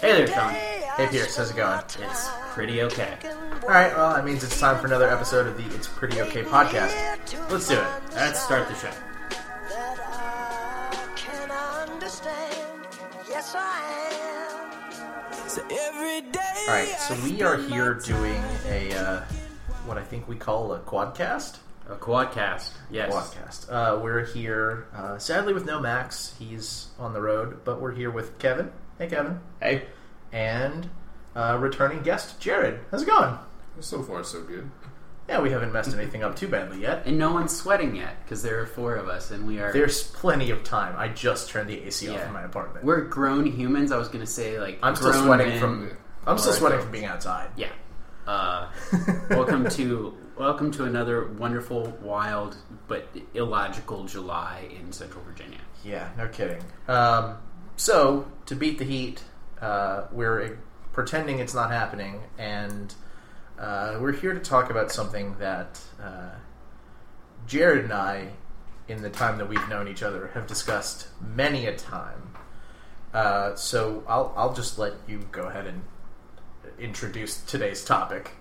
[0.00, 0.54] Hey there, Sean.
[0.54, 1.78] Hey Pierce, how's it going?
[1.78, 3.18] It's pretty okay.
[3.62, 6.94] Alright, well, that means it's time for another episode of the It's Pretty Okay podcast.
[7.50, 7.86] Let's do it.
[8.14, 8.90] Let's start the show.
[16.66, 19.20] Alright, so we are here doing a, uh,
[19.84, 21.58] what I think we call a quadcast?
[21.90, 22.70] A quadcast.
[22.90, 23.12] Yes.
[23.12, 23.70] Quadcast.
[23.70, 26.34] Uh, we're here, uh, sadly with no Max.
[26.38, 28.72] He's on the road, but we're here with Kevin.
[29.00, 29.40] Hey, Kevin.
[29.62, 29.86] Hey.
[30.30, 30.90] And
[31.34, 32.80] uh, returning guest, Jared.
[32.90, 33.34] How's it going?
[33.80, 34.70] So far, so good.
[35.26, 37.06] Yeah, we haven't messed anything up too badly yet.
[37.06, 39.72] And no one's sweating yet because there are four of us, and we are.
[39.72, 40.96] There's plenty of time.
[40.98, 42.84] I just turned the AC off in my apartment.
[42.84, 43.90] We're grown humans.
[43.90, 44.78] I was going to say like.
[44.82, 45.60] I'm still sweating men.
[45.60, 45.96] from.
[46.26, 46.84] I'm still sweating adults.
[46.84, 47.48] from being outside.
[47.56, 47.72] Yeah.
[48.26, 48.68] Uh,
[49.30, 55.60] welcome to welcome to another wonderful, wild but illogical July in Central Virginia.
[55.82, 56.62] Yeah, no kidding.
[56.86, 57.36] Um,
[57.80, 59.22] so to beat the heat,
[59.58, 60.58] uh, we're
[60.92, 62.94] pretending it's not happening, and
[63.58, 66.32] uh, we're here to talk about something that uh,
[67.46, 68.32] Jared and I,
[68.86, 72.34] in the time that we've known each other, have discussed many a time.
[73.14, 75.82] Uh, so I'll I'll just let you go ahead and
[76.78, 78.32] introduce today's topic.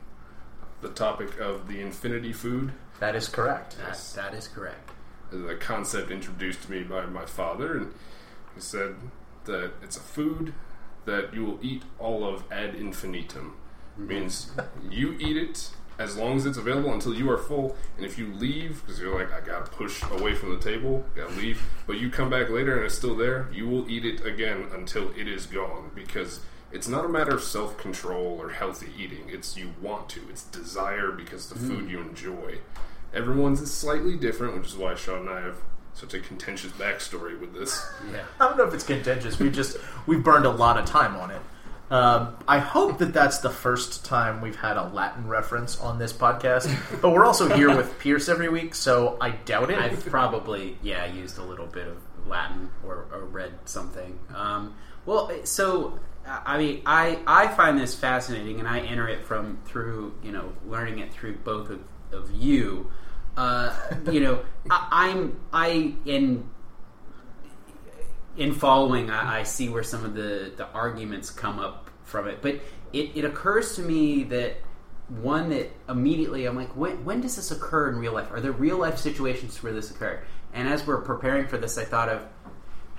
[0.82, 3.78] The topic of the infinity food That is correct.
[3.78, 4.92] That, that is correct.
[5.32, 7.94] The concept introduced to me by my father, and
[8.54, 8.96] he said
[9.46, 10.54] that it's a food
[11.06, 13.56] that you will eat all of ad infinitum.
[13.98, 14.08] Mm-hmm.
[14.08, 14.52] Means
[14.90, 18.34] you eat it as long as it's available until you are full, and if you
[18.34, 22.10] leave because you're like, I gotta push away from the table, gotta leave, but you
[22.10, 25.46] come back later and it's still there, you will eat it again until it is
[25.46, 26.42] gone because.
[26.72, 29.24] It's not a matter of self control or healthy eating.
[29.28, 30.22] It's you want to.
[30.30, 31.68] It's desire because the mm.
[31.68, 32.60] food you enjoy.
[33.12, 35.58] Everyone's is slightly different, which is why Sean and I have
[35.94, 37.86] such a contentious backstory with this.
[38.12, 38.24] Yeah.
[38.40, 39.40] I don't know if it's contentious.
[39.40, 41.42] We just we've burned a lot of time on it.
[41.92, 46.14] Um, I hope that that's the first time we've had a Latin reference on this
[46.14, 46.70] podcast.
[47.02, 49.80] But we're also here with Pierce every week, so I doubt it.
[49.80, 54.20] I've probably yeah used a little bit of Latin or, or read something.
[54.36, 54.76] Um,
[55.06, 60.14] well, so I mean, I I find this fascinating, and I enter it from through
[60.24, 62.92] you know learning it through both of, of you.
[63.40, 63.74] Uh,
[64.12, 66.50] you know, I, I'm I in
[68.36, 72.42] in following, I, I see where some of the, the arguments come up from it.
[72.42, 72.56] But
[72.92, 74.58] it, it occurs to me that
[75.08, 78.30] one that immediately I'm like, when, when does this occur in real life?
[78.32, 80.22] Are there real life situations where this occur?
[80.54, 82.22] And as we're preparing for this, I thought of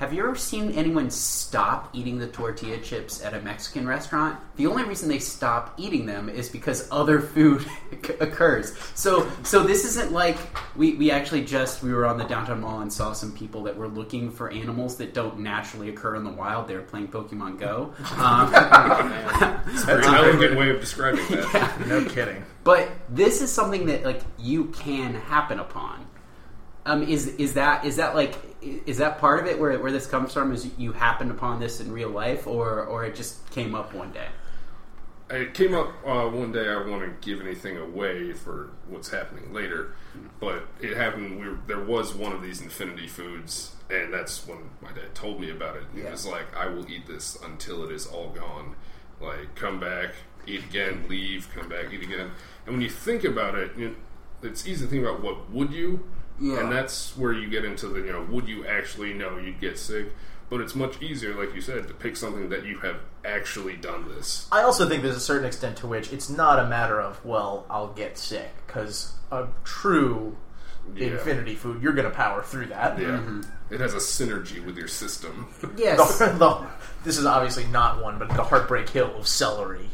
[0.00, 4.40] have you ever seen anyone stop eating the tortilla chips at a Mexican restaurant?
[4.56, 7.66] The only reason they stop eating them is because other food
[8.18, 8.74] occurs.
[8.94, 10.38] So, so this isn't like
[10.74, 13.76] we, we actually just we were on the downtown mall and saw some people that
[13.76, 16.66] were looking for animals that don't naturally occur in the wild.
[16.66, 17.92] They were playing Pokemon Go.
[18.20, 18.50] Um,
[19.86, 21.86] Very elegant way of describing that.
[21.86, 22.44] no kidding.
[22.64, 26.06] but this is something that like you can happen upon.
[26.86, 30.06] Um, is is that is that like is that part of it where where this
[30.06, 30.52] comes from?
[30.52, 34.10] Is you happened upon this in real life, or or it just came up one
[34.12, 34.28] day?
[35.28, 36.62] It came up uh, one day.
[36.62, 39.94] I don't want to give anything away for what's happening later,
[40.40, 41.38] but it happened.
[41.38, 45.40] We were, there was one of these infinity foods, and that's when my dad told
[45.40, 45.84] me about it.
[45.94, 46.10] He Yeah.
[46.10, 48.74] was like, "I will eat this until it is all gone.
[49.20, 50.14] Like, come back,
[50.46, 52.32] eat again, leave, come back, eat again."
[52.66, 53.94] And when you think about it, you
[54.42, 56.02] it's easy to think about what would you,
[56.40, 56.60] Yeah.
[56.60, 59.78] and that's where you get into the you know, would you actually know you'd get
[59.78, 60.06] sick?
[60.48, 64.08] But it's much easier, like you said, to pick something that you have actually done
[64.08, 64.48] this.
[64.50, 67.66] I also think there's a certain extent to which it's not a matter of well,
[67.70, 70.36] I'll get sick because a true
[70.96, 71.08] Yeah.
[71.08, 72.98] infinity food, you're going to power through that.
[72.98, 73.42] Yeah, mm-hmm.
[73.72, 75.46] it has a synergy with your system.
[75.76, 76.00] Yes.
[76.18, 76.66] The, the,
[77.04, 79.88] this is obviously not one, but the heartbreak hill of celery.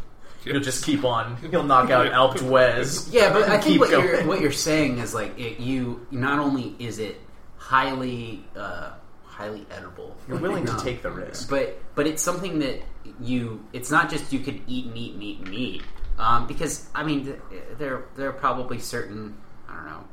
[0.47, 1.37] You'll just keep on.
[1.53, 2.13] You'll knock out Yeah.
[2.13, 3.09] Alpe d'Huez.
[3.13, 6.39] Yeah, but I think Keep what you're what you're saying is like it, you not
[6.39, 7.21] only is it
[7.59, 8.93] highly uh,
[9.25, 11.51] highly edible, You're willing to take the risk.
[11.51, 12.81] but but it's something that
[13.21, 15.83] you it's not just you could eat and eat and eat and eat
[16.19, 17.39] um, because I mean th-
[17.79, 19.37] there there are probably certain
[19.69, 20.05] I don't know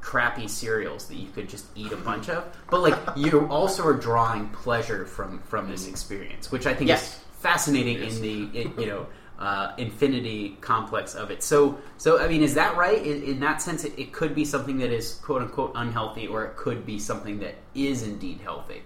[0.00, 3.94] crappy cereals that you could just eat a bunch of but like you also are
[3.94, 7.14] drawing pleasure from from this experience which I think Yes.
[7.14, 8.16] is fascinating Yes.
[8.16, 9.06] in the in, you know
[9.38, 13.60] uh, infinity complex of it so so I mean is that right in, in that
[13.60, 16.98] sense it, it could be something that is quote unquote unhealthy or it could be
[17.00, 18.82] something that is indeed healthy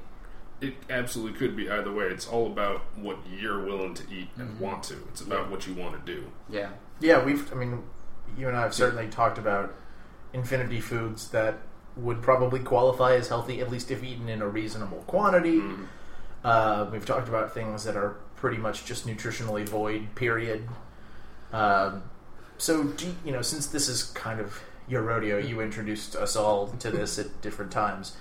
[0.62, 2.06] It absolutely could be either way.
[2.06, 4.94] It's all about what you're willing to eat and want to.
[5.10, 6.20] It's about what you want to do.
[6.48, 6.70] yeah
[7.00, 7.44] Yeah, we've.
[7.52, 7.82] I mean,
[8.38, 9.74] you and I have certainly talked about
[10.32, 11.54] infinity foods that
[12.06, 15.60] would probably qualify as healthy, at least if eaten in a reasonable quantity.
[16.44, 20.14] Uh, we've talked about things that are pretty much just nutritionally void.
[20.14, 20.68] Period.
[21.52, 22.02] Um,
[22.58, 26.68] so, do you, know, since this is kind of your rodeo, you introduced us all
[26.68, 28.16] to this at different times.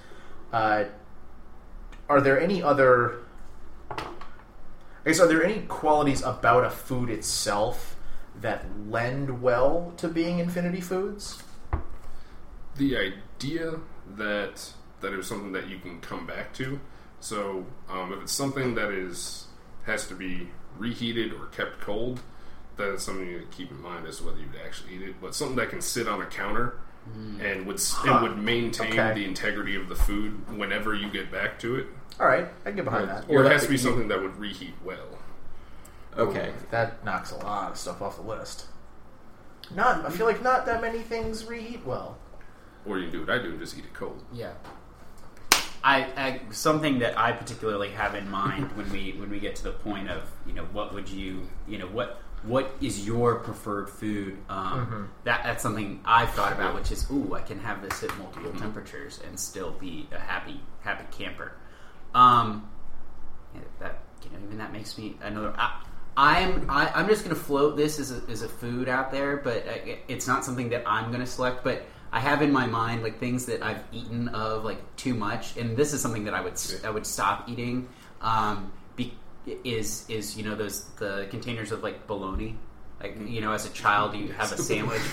[0.51, 0.85] Uh,
[2.09, 3.19] are there any other?
[3.89, 7.95] I guess are there any qualities about a food itself
[8.41, 11.43] that lend well to being infinity foods?
[12.77, 13.79] the idea
[14.17, 16.79] that that it was something that you can come back to.
[17.19, 19.44] So um, if it's something that is
[19.85, 22.19] has to be reheated or kept cold,
[22.77, 25.15] that is something to keep in mind as to whether you would actually eat it.
[25.21, 27.39] But something that can sit on a counter hmm.
[27.39, 28.13] and would Huh.
[28.13, 29.13] and would maintain Okay.
[29.13, 31.87] the integrity of the food whenever you get back to it.
[32.19, 33.25] All right, I can get behind that.
[33.29, 35.19] Or Or it has to be something that would reheat well.
[36.17, 36.53] Okay.
[36.71, 38.67] That knocks a lot of stuff off the list.
[39.73, 42.17] Not, I feel like not that many things reheat well.
[42.85, 44.23] Or you can do what I do and just eat it cold.
[44.31, 44.53] Yeah.
[45.85, 49.63] I, I something that I particularly have in mind when we when we get to
[49.63, 53.89] the point of you know what would you you know what what is your preferred
[53.89, 54.37] food?
[54.49, 58.17] Um, that that's something I've thought about which is ooh I can have this at
[58.17, 61.53] multiple temperatures and still be a happy happy camper.
[62.15, 62.67] Um,
[63.79, 65.83] that you know even that makes me another I,
[66.17, 69.67] I'm I, I'm just gonna float this as a, as a food out there but
[69.67, 71.85] uh, it's not something that I'm gonna select but
[72.15, 75.75] I have in my mind like things that I've eaten of like too much and
[75.75, 76.53] this is something that I would
[76.85, 77.89] I would stop eating
[78.21, 79.13] um, be,
[79.65, 82.55] is is you know those the containers of like bologna.
[83.01, 85.01] Like you know as a child you have a sandwich.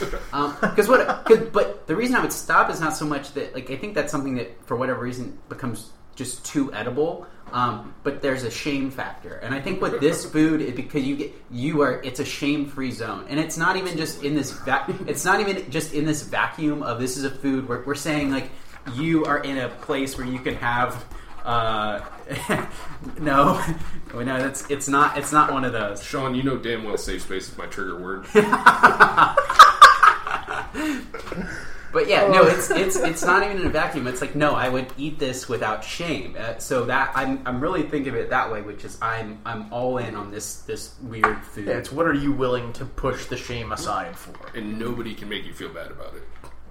[0.61, 3.69] Because what cause, but the reason I would stop is not so much that like
[3.73, 7.27] I think that's something that for whatever reason becomes just too edible.
[7.53, 9.35] Um, but there's a shame factor.
[9.35, 12.67] And I think with this food it, because you get you are it's a shame
[12.67, 13.27] free zone.
[13.29, 16.83] And it's not even just in this va- it's not even just in this vacuum
[16.83, 17.69] of this is a food.
[17.69, 18.51] We're, we're saying like
[18.95, 21.05] you are in a place where you can have
[21.45, 22.01] uh,
[23.19, 23.63] no
[24.15, 26.03] no that's it's not it's not one of those.
[26.03, 28.27] Sean, you know damn well safe space is my trigger word.
[31.93, 34.07] But yeah, no, it's it's it's not even in a vacuum.
[34.07, 36.37] It's like no, I would eat this without shame.
[36.39, 39.73] Uh, so that I'm I'm really thinking of it that way, which is I'm I'm
[39.73, 41.67] all in on this this weird food.
[41.67, 44.33] Yeah, it's what are you willing to push the shame aside for?
[44.57, 46.23] and nobody can make you feel bad about it.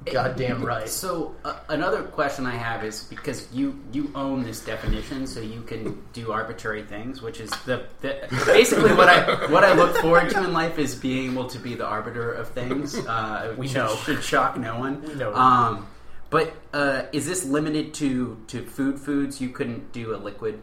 [0.05, 0.89] Goddamn right.
[0.89, 5.61] So uh, another question I have is because you you own this definition, so you
[5.61, 10.31] can do arbitrary things, which is the, the basically what I what I look forward
[10.31, 12.95] to in life is being able to be the arbiter of things.
[12.97, 13.95] Uh, We should, know.
[13.97, 15.03] should shock no one.
[15.03, 15.35] We know.
[15.35, 15.85] Um,
[16.31, 19.39] but uh, is this limited to to food foods?
[19.39, 20.61] You couldn't do a liquid.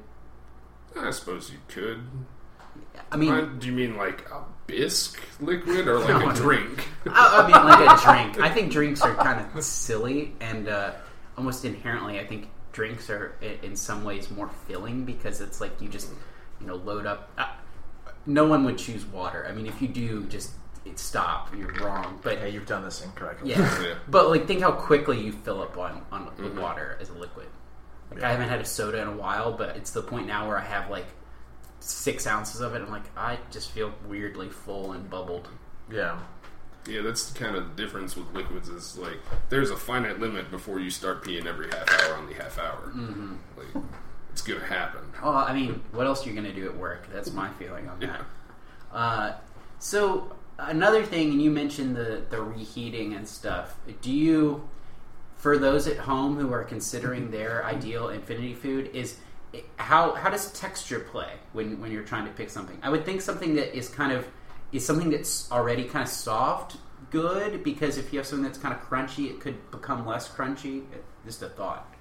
[0.99, 2.01] I suppose you could.
[3.13, 6.87] I mean, Uh, do you mean like a bisque liquid or like No, a drink?
[7.07, 8.41] I, I mean, like a drink.
[8.41, 10.93] I think drinks are kind of silly, and uh,
[11.37, 15.81] almost inherently, I think drinks are i- in some ways more filling because it's like
[15.83, 16.11] you just
[16.61, 17.31] you know load up.
[17.37, 17.47] Uh,
[18.27, 19.45] no one would choose water.
[19.49, 20.53] I mean, if you do, just
[20.95, 21.55] stop.
[21.57, 22.19] You're wrong.
[22.23, 23.51] But Yeah, you've done this incorrectly.
[23.51, 23.95] yeah, Yeah.
[24.09, 27.47] but like think how quickly you fill up on on with water as a liquid.
[28.11, 30.57] Like I haven't had a soda in a while, but it's the point now where
[30.59, 31.07] I have like
[31.89, 32.83] six ounces of it.
[32.83, 35.49] I'm like, I just feel weirdly full and bubbled.
[35.91, 36.19] Yeah.
[36.87, 38.69] Yeah, that's kind of the difference with liquids.
[38.69, 39.19] Is like
[39.51, 42.93] there's a finite limit before you start peeing every half hour on the half hour.
[42.95, 43.35] Mm-hmm.
[43.57, 43.85] Like
[44.33, 45.01] it's gonna happen.
[45.23, 47.13] Well, I mean, what else are you going to do at work?
[47.13, 48.21] That's my feeling on that.
[48.93, 49.33] Uh,
[49.79, 53.77] so another thing, and you mentioned the the reheating and stuff.
[54.01, 54.67] Do you,
[55.37, 59.17] for those at home who are considering their ideal infinity food, is
[59.77, 62.79] how how does texture play when when you're trying to pick something?
[62.83, 64.27] I would think something that is kind of
[64.73, 66.77] is something that's already kind of soft
[67.11, 70.85] good because if you have something that's kind of crunchy, it could become less crunchy.
[71.25, 71.95] Just a thought.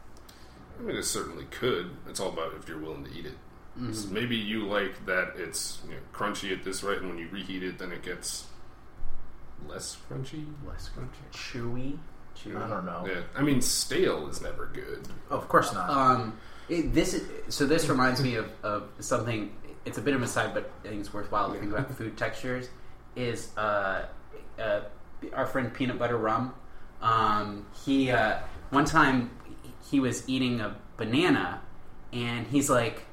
[0.79, 1.91] I mean, it certainly could.
[2.07, 3.33] It's all about if you're willing to eat it.
[3.77, 3.93] Mm-hmm.
[3.93, 7.29] So maybe you like that it's you know, crunchy at this rate, and when you
[7.29, 8.47] reheat it, then it gets
[9.67, 10.45] less crunchy.
[10.67, 11.31] Less crunchy.
[11.33, 11.97] Chewy.
[12.45, 13.03] I don't know.
[13.07, 15.07] Yeah, I mean, stale is never good.
[15.31, 15.89] Oh, of course not.
[15.89, 16.37] Um,
[16.69, 19.55] it, this is, so this reminds me of, of something.
[19.85, 22.17] It's a bit of an aside, but I think it's worthwhile to think about food
[22.17, 22.69] textures.
[23.15, 24.05] Is uh,
[24.59, 24.81] uh,
[25.33, 26.53] our friend Peanut Butter Rum?
[27.01, 29.31] Um, he uh, one time
[29.89, 31.61] he was eating a banana,
[32.11, 33.05] and he's like,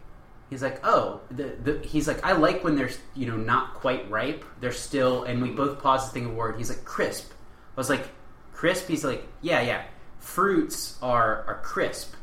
[0.51, 4.11] he's like, oh, the, the he's like, I like when they're you know not quite
[4.11, 4.45] ripe.
[4.61, 6.57] They're still, and we both paused to think of a word.
[6.59, 7.31] He's like crisp.
[7.31, 8.09] I was like,
[8.53, 8.89] crisp.
[8.89, 9.85] He's like, yeah, yeah.
[10.19, 12.15] Fruits are are crisp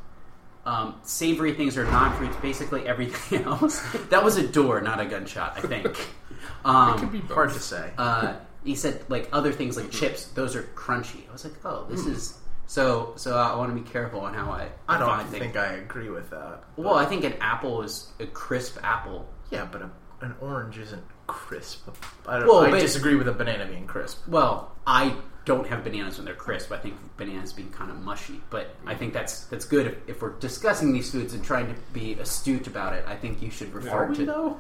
[0.65, 2.36] um, savory things are non-fruits.
[2.38, 3.82] Basically everything else.
[4.10, 5.53] that was a door, not a gunshot.
[5.58, 6.08] I think.
[6.65, 7.32] Um, It could be both.
[7.34, 7.91] Hard to say.
[7.98, 11.27] uh, he said like other things like chips; those are crunchy.
[11.30, 12.38] I was like, oh, this is
[12.68, 14.70] So so I want to be careful on how I.
[14.88, 16.63] I don't think I agree with that.
[16.77, 19.27] Well, I think an apple is a crisp apple.
[19.51, 19.89] Yeah, but a,
[20.22, 21.88] an orange isn't crisp.
[22.27, 24.27] I, don't, Well, I but- disagree with a banana being crisp.
[24.27, 25.15] Well, I
[25.46, 26.72] don't have bananas when they're crisp.
[26.72, 30.22] I think bananas being kind of mushy, but I think that's that's good if, if
[30.22, 33.04] we're discussing these foods and trying to be astute about it.
[33.08, 34.26] I think you should refer Are we to.
[34.26, 34.60] though?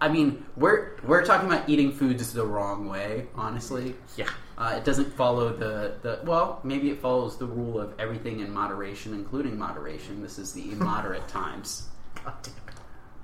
[0.00, 3.28] I mean, we're we're talking about eating foods the wrong way.
[3.34, 4.28] Honestly, Yeah.
[4.58, 6.20] uh, it doesn't follow the the.
[6.24, 10.22] Well, maybe it follows the rule of everything in moderation, including moderation.
[10.22, 11.88] This is the immoderate times.
[12.22, 12.74] God damn it.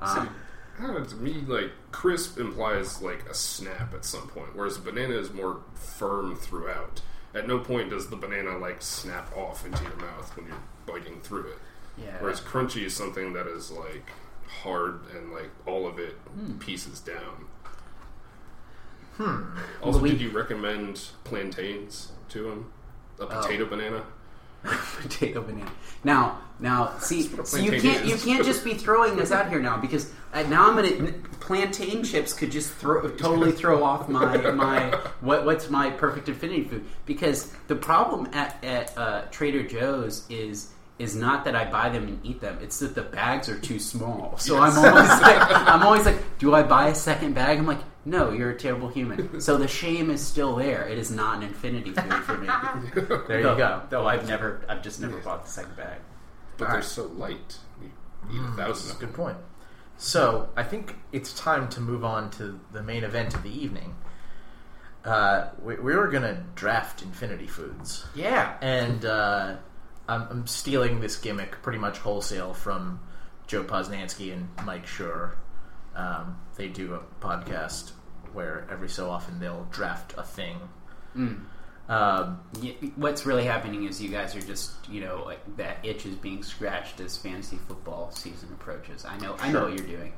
[0.01, 0.29] Um, I don't
[0.81, 5.15] know, to me, like crisp implies like a snap at some point, whereas a banana
[5.15, 7.01] is more firm throughout.
[7.35, 11.21] At no point does the banana like snap off into your mouth when you're biting
[11.21, 11.59] through it.
[11.99, 12.17] yeah.
[12.21, 14.11] Whereas crunchy is something that is like
[14.63, 16.17] hard and like all of it
[16.61, 17.47] pieces down.
[19.17, 19.59] Hmm.
[19.83, 22.73] Also, Well, we- did you recommend plantains to him?
[23.19, 24.05] A potato banana?
[25.03, 25.71] potato banana.
[26.05, 29.77] Now, now, see, so you can't you can't just be throwing this out here now
[29.77, 34.91] because uh, now I'm gonna plantain chips could just throw totally throw off my my
[35.21, 40.69] what what's my perfect infinity food because the problem at at uh, Trader Joe's is.
[40.99, 43.79] Is not that I buy them and eat them; it's that the bags are too
[43.79, 44.35] small.
[44.39, 44.77] So Yes.
[44.79, 47.59] I'm always like, I'm always like, do I buy a second bag?
[47.59, 49.41] I'm like, no, you're a terrible human.
[49.43, 50.89] So the shame is still there.
[50.89, 52.49] It is not an infinity food for me.
[53.29, 53.83] There Though- you go.
[53.91, 55.99] Though I've never, I've just never bought the second bag.
[56.57, 56.85] But All they're right.
[56.89, 57.59] so light.
[57.83, 57.91] You
[58.33, 59.37] eat a thousand That's of a good point.
[59.99, 63.97] So I think it's time to move on to the main event of the evening.
[65.05, 68.57] Uh, we, we were going to draft Infinity Foods, Yeah.
[68.61, 69.57] and uh,
[70.09, 73.01] I'm, I'm stealing this gimmick pretty much wholesale from
[73.47, 75.33] Joe Posnanski and Mike Schur.
[75.95, 77.93] Um, they do a podcast
[78.33, 80.57] where every so often they'll draft a thing.
[81.17, 81.41] Mm.
[81.89, 86.05] Um, Y- What's really happening is you guys are just, you know, like that itch
[86.05, 89.05] is being scratched as fantasy football season approaches.
[89.05, 90.13] I know, I know what you're doing.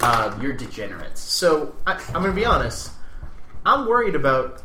[0.00, 1.20] um, You're degenerates.
[1.20, 2.90] So I, I'm going to be honest.
[3.66, 4.62] I'm worried about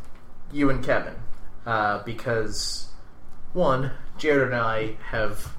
[0.52, 1.16] you and Kevin
[1.66, 2.90] uh, because
[3.54, 5.54] one, Jared and I have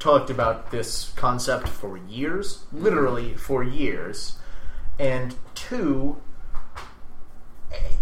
[0.00, 4.36] talked about this concept for years, literally for years,
[4.98, 6.20] and two,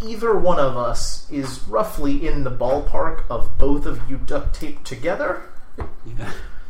[0.02, 4.86] either one of us is roughly in the ballpark of both of you duct taped
[4.86, 5.42] together.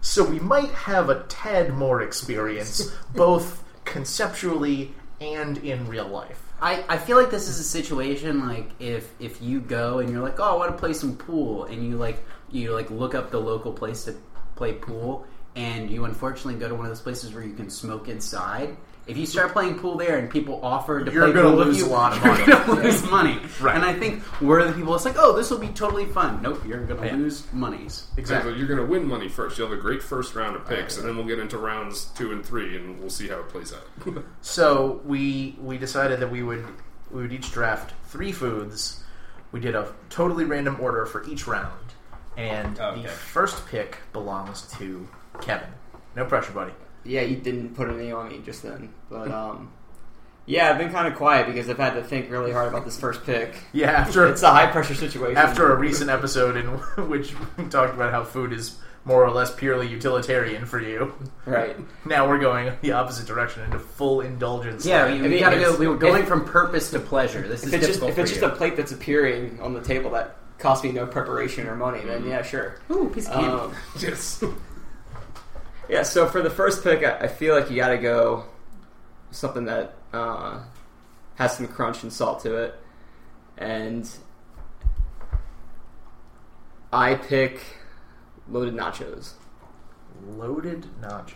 [0.01, 6.43] So we might have a tad more experience, both conceptually and in real life.
[6.61, 10.23] I, I feel like this is a situation like if if you go and you're
[10.23, 13.31] like, oh, I want to play some pool, and you like you like look up
[13.31, 14.15] the local place to
[14.57, 18.09] play pool, and you unfortunately go to one of those places where you can smoke
[18.09, 18.77] inside.
[19.07, 21.67] If you start playing pool there and people offer to You're play gonna pool with
[21.69, 22.47] lose you, a lot of you're money.
[22.47, 23.39] gonna lose money.
[23.61, 23.77] Right.
[23.77, 24.97] And I think we're the people.
[24.97, 26.43] It's like, oh, this will be totally fun.
[26.43, 27.15] Nope, you're gonna Yeah.
[27.15, 28.09] lose monies.
[28.17, 28.55] Exactly.
[28.59, 29.59] You're going to win money first.
[29.59, 32.33] You'll have a great first round of picks, and then we'll get into rounds two
[32.33, 33.87] and three, and we'll see how it plays out.
[34.41, 36.67] So we we decided that we would
[37.13, 39.05] we would each draft three foods.
[39.53, 41.93] We did a totally random order for each round,
[42.37, 43.03] and Oh, okay.
[43.03, 45.07] the first pick belongs to
[45.41, 45.69] Kevin.
[46.15, 46.73] No pressure, buddy.
[47.05, 49.73] Yeah, you didn't put any on me just then, but um,
[50.47, 52.99] yeah, I've been kind of quiet because I've had to think really hard about this
[52.99, 53.55] first pick.
[53.73, 55.37] Yeah, after It's a high pressure situation.
[55.37, 56.67] after a recent episode in
[57.09, 61.15] which we talked about how food is more or less purely utilitarian for you.
[61.45, 61.77] right,
[62.07, 64.85] Now we're going the opposite direction into full indulgence.
[64.85, 65.77] Yeah, we, I we mean, gotta go.
[65.77, 67.47] We were going if- from purpose to pleasure.
[67.47, 69.75] This is if it's just difficult if it's for just a plate that's appearing on
[69.75, 72.81] the table that costs me no preparation or money, then yeah, sure.
[72.91, 73.49] Ooh, piece of candy.
[73.49, 74.45] Um, yes.
[75.89, 78.47] Yeah, so for the first pick, I, I feel like you got to go
[79.31, 80.61] something that uh,
[81.37, 82.75] has some crunch and salt to it,
[83.57, 84.11] and
[86.93, 87.61] I pick
[88.49, 89.35] loaded nachos.
[90.27, 91.35] Loaded nachos.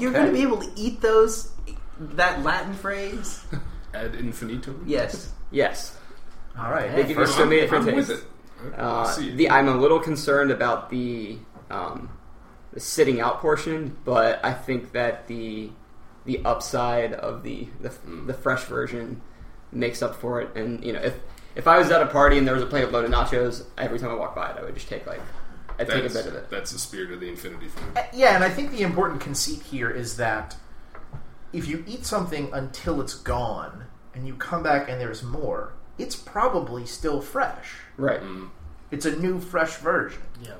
[0.00, 1.52] You're gonna be able to eat those.
[1.98, 3.44] That Latin phrase.
[3.94, 4.84] Ad infinitum.
[4.86, 5.32] Yes.
[5.50, 5.96] Yes,
[6.58, 6.94] All right.
[6.94, 8.24] They give you so many I'm, different I'm with it.
[8.78, 11.38] uh, see the I'm a little concerned about the
[11.70, 12.10] um,
[12.72, 15.70] the sitting out portion, but I think that the
[16.24, 18.26] the upside of the the, Mm.
[18.26, 19.20] the fresh version
[19.72, 20.54] makes up for it.
[20.54, 21.14] And you know, if
[21.56, 23.98] if I was at a party and there was a plate of loaded nachos, every
[23.98, 25.20] time I walked by it, I would just take like
[25.78, 26.50] I'd take a bit of it.
[26.50, 27.96] that's the spirit of the infinity food.
[27.96, 30.54] Uh, Yeah, and I think the important conceit here is that
[31.52, 36.16] if you eat something until it's gone and you come back and there's more, it's
[36.16, 37.76] probably still fresh.
[37.96, 38.20] Right.
[38.20, 38.50] Mm.
[38.90, 40.20] It's a new, fresh version.
[40.42, 40.56] Yeah.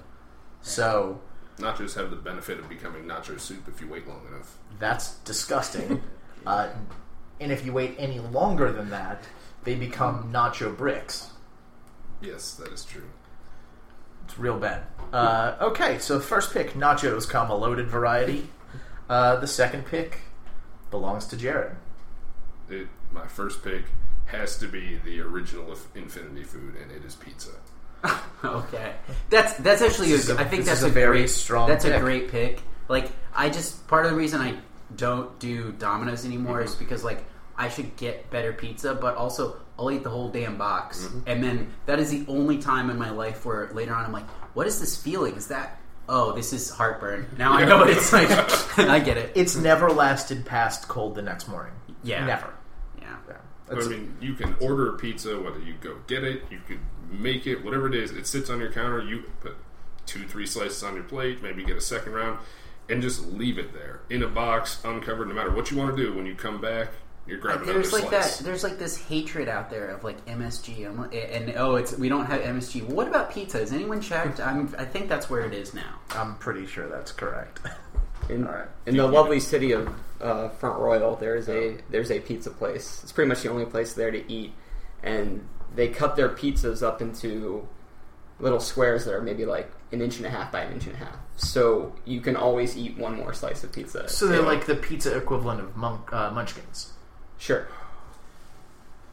[0.62, 1.20] So
[1.58, 4.56] Nachos have the benefit of becoming nacho soup if you wait long enough.
[4.78, 6.02] that's disgusting.
[6.46, 6.68] uh,
[7.40, 9.24] and if you wait any longer than that,
[9.64, 11.30] they become nacho bricks.
[12.20, 13.10] Yes, that is true.
[14.24, 14.84] It's real bad.
[15.12, 18.48] Uh, okay, so first pick nachos, comma loaded variety.
[19.08, 20.20] Uh, the second pick
[20.90, 21.76] belongs to Jared.
[22.70, 23.84] It, my first pick
[24.32, 27.50] has to be the original Infinity food, and it is pizza.
[28.44, 28.94] Okay,
[29.30, 30.08] that's that's actually.
[30.10, 32.28] This is a, a- I think that's a, a very great, strong That's a great
[32.32, 32.60] pick.
[32.88, 34.56] Like I just part of the reason I
[34.96, 36.64] don't do Domino's anymore Mm-hmm.
[36.64, 37.24] is because like
[37.56, 41.20] I should get better pizza, but also I'll eat the whole damn box, Mm-hmm.
[41.28, 44.28] and then that is the only time in my life where later on I'm like,
[44.54, 45.36] what is this feeling?
[45.36, 47.28] Is that oh, this is heartburn?
[47.38, 48.28] Now I know what it's like.
[48.78, 49.30] I get it.
[49.36, 51.72] It's never lasted past cold the next morning.
[52.02, 52.24] Yeah.
[52.26, 52.52] Never.
[53.00, 53.04] Yeah.
[53.06, 53.14] Yeah.
[53.28, 56.60] But, That's- I mean, you can order a pizza, whether you go get it, you
[56.66, 58.10] could make it, whatever it is.
[58.10, 59.02] It sits on your counter.
[59.02, 59.56] You put
[60.06, 62.38] two, three slices on your plate, maybe get a second round,
[62.88, 65.28] and just leave it there in a box, uncovered.
[65.28, 66.88] No matter what you want to do, when you come back,
[67.26, 68.38] you're grabbing another There's like slice.
[68.38, 68.44] that.
[68.44, 72.26] There's like this hatred out there of like MSG, I'm and oh, it's we don't
[72.26, 72.84] have MSG.
[72.86, 73.58] Well, what about pizza?
[73.58, 74.40] Has anyone checked?
[74.40, 74.74] I'm.
[74.78, 76.00] I think that's where it is now.
[76.10, 77.60] I'm pretty sure that's correct.
[78.28, 78.68] In, All right.
[78.86, 79.88] in the lovely city of
[80.20, 83.00] uh, Front Royal, there's a there's a pizza place.
[83.02, 84.52] It's pretty much the only place there to eat,
[85.02, 87.66] and they cut their pizzas up into
[88.38, 90.94] little squares that are maybe like an inch and a half by an inch and
[90.94, 91.16] a half.
[91.36, 94.08] So you can always eat one more slice of pizza.
[94.08, 96.92] so they're like the pizza equivalent of monk, uh, munchkins.
[97.38, 97.68] sure,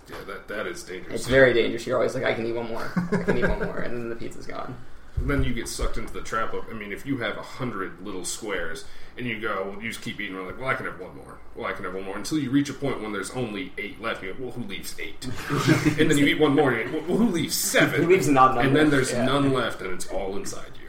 [0.09, 1.13] yeah, that that is dangerous.
[1.21, 1.85] it's very dangerous.
[1.85, 4.09] You're always like, I can eat one more, I can eat one more, and then
[4.09, 4.75] the pizza's gone.
[5.21, 6.69] Then you get sucked into the trap of.
[6.69, 8.85] I mean, if you have a hundred little squares
[9.17, 10.35] and you go, you just keep eating.
[10.35, 11.39] We're like, well, I can have one more.
[11.55, 14.01] Well, I can have one more until you reach a point when there's only eight
[14.01, 14.23] left.
[14.23, 15.25] You go, well, who leaves eight?
[15.99, 16.71] and then you eat one more.
[16.71, 18.03] And you go, well, who leaves seven?
[18.03, 19.25] Who leaves not none And then there's Yeah.
[19.25, 20.87] none left, and it's all inside you.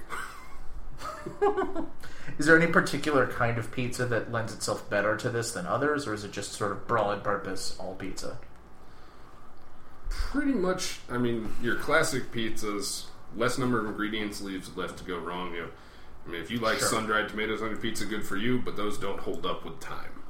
[2.38, 6.06] Is there any particular kind of pizza that lends itself better to this than others,
[6.06, 8.38] or is it just sort of broad purpose all pizza?
[10.08, 11.00] Pretty much.
[11.10, 13.04] I mean, your classic pizzas,
[13.36, 15.54] less number of ingredients leaves left to go wrong.
[15.54, 15.68] You know,
[16.26, 16.88] I mean, if you like Sure.
[16.88, 18.58] sun-dried tomatoes on your pizza, good for you.
[18.58, 20.22] But those don't hold up with time.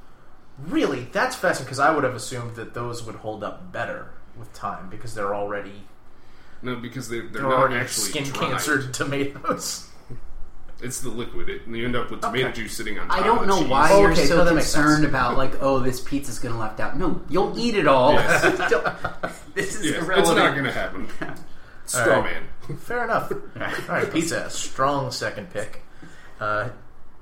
[0.67, 4.53] Really, that's fascinating because I would have assumed that those would hold up better with
[4.53, 5.83] time because they're already
[6.61, 8.51] No, because they, they're, they're not already actually skin dried.
[8.51, 9.87] cancered tomatoes.
[10.83, 11.47] It's the liquid.
[11.49, 12.61] It, and you end up with tomato Okay.
[12.63, 13.69] juice sitting on top I don't of know cheese.
[13.69, 16.97] why Oh, you're okay, so no, concerned about like, oh, this pizza's gonna left out.
[16.97, 18.13] No, you'll eat it all.
[18.13, 18.43] Yes.
[19.53, 21.07] This is Yes, it's not going to happen.
[21.91, 22.41] Straw All right.
[22.69, 22.77] man.
[22.77, 23.31] Fair enough.
[23.31, 23.39] All
[23.89, 25.83] right, pizza, strong second pick.
[26.39, 26.69] Uh,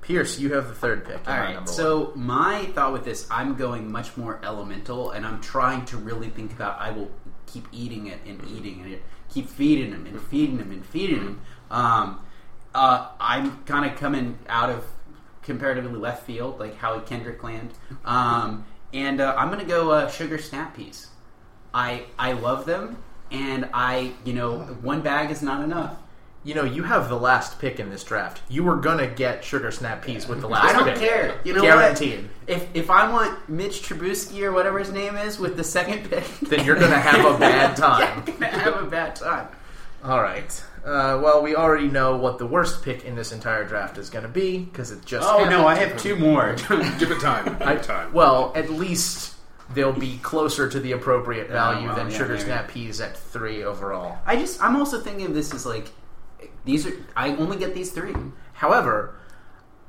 [0.02, 1.16] Pierce, you have the third pick.
[1.16, 1.54] in All my right.
[1.54, 5.96] number So my thought with this, I'm going much more elemental, and I'm trying to
[5.96, 6.80] really think about.
[6.80, 7.10] I will
[7.46, 11.40] keep eating it and eating it, keep feeding him and feeding him and feeding him.
[11.70, 12.20] Um,
[12.74, 14.84] uh, I'm kind of coming out of
[15.42, 17.72] comparatively left field, like Howie Kendrick land,
[18.04, 21.08] um, and uh, I'm going to go uh, sugar snap peas.
[21.74, 22.96] I I love them,
[23.30, 25.96] and I you know one bag is not enough.
[26.42, 28.40] You know, you have the last pick in this draft.
[28.48, 30.64] You were gonna get sugar snap peas with the last.
[30.64, 30.96] I don't pick.
[30.96, 31.38] care.
[31.44, 32.20] You know Guaranteed.
[32.22, 32.30] what?
[32.56, 36.24] If if I want Mitch Trubisky or whatever his name is with the second pick,
[36.40, 38.22] Then you're gonna have a bad time.
[38.26, 39.48] I'm gonna have a bad time.
[40.02, 40.50] All right.
[40.82, 44.22] Uh, well, we already know what the worst pick in this entire draft is going
[44.22, 45.28] to be because it just.
[45.28, 45.50] Oh happened.
[45.50, 46.54] no, I have two more.
[46.98, 47.44] Give it time.
[47.44, 48.14] Give I- it time.
[48.14, 49.34] Well, at least
[49.74, 53.16] they'll be closer to the appropriate oh, value well, than yeah, sugar snap peas at
[53.16, 54.18] three overall.
[54.26, 55.88] I just I'm also thinking of this as like
[56.64, 58.14] these are I only get these three.
[58.54, 59.14] However,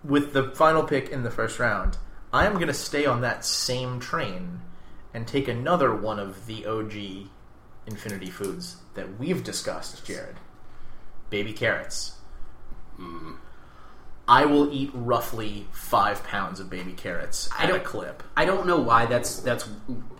[0.03, 1.97] with the final pick in the first round,
[2.33, 4.61] I am going to stay on that same train
[5.13, 7.29] and take another one of the OG
[7.85, 10.37] Infinity Foods that we've discussed, Jared.
[11.29, 12.13] Baby carrots.
[12.95, 13.33] Hmm.
[14.31, 18.23] I will eat roughly five pounds of baby carrots I at a clip.
[18.37, 19.67] I don't know why that's that's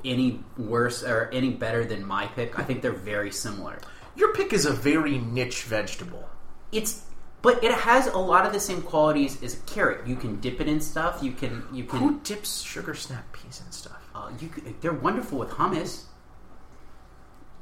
[0.03, 2.59] any worse or any better than my pick.
[2.59, 3.79] I think they're very similar.
[4.17, 6.27] Your pick is a very niche vegetable.
[6.73, 7.05] It's
[7.41, 10.05] but it has a lot of the same qualities as a carrot.
[10.05, 11.23] You can dip it in stuff.
[11.23, 14.09] You can you can Who dips sugar snap peas and stuff?
[14.13, 14.49] Uh, you
[14.81, 16.03] they're wonderful with hummus.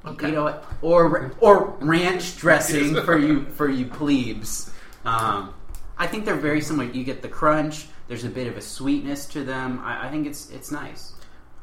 [0.04, 0.30] Okay.
[0.30, 0.62] You know?
[0.82, 4.72] Or or ranch dressing for you for you plebes.
[5.06, 5.54] Um,
[6.00, 6.90] I think they're very similar.
[6.90, 7.88] You get the crunch.
[8.08, 9.82] There's a bit of a sweetness to them.
[9.84, 11.14] I, I think it's it's nice.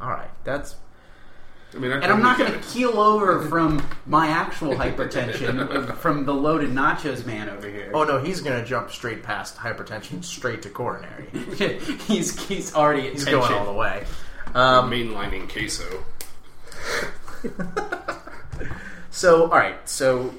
[0.01, 0.77] All right, that's
[1.75, 6.25] I mean, I And I'm not going to keel over from my actual hypertension from
[6.25, 7.91] the loaded nachos man over here.
[7.95, 11.29] Oh no, he's gonna jump straight past hypertension, straight to coronary.
[12.07, 13.41] he's he's already at He's tension.
[13.41, 14.05] going all the way.
[14.55, 16.05] Um, mainlining queso.
[19.11, 20.33] so, all right, so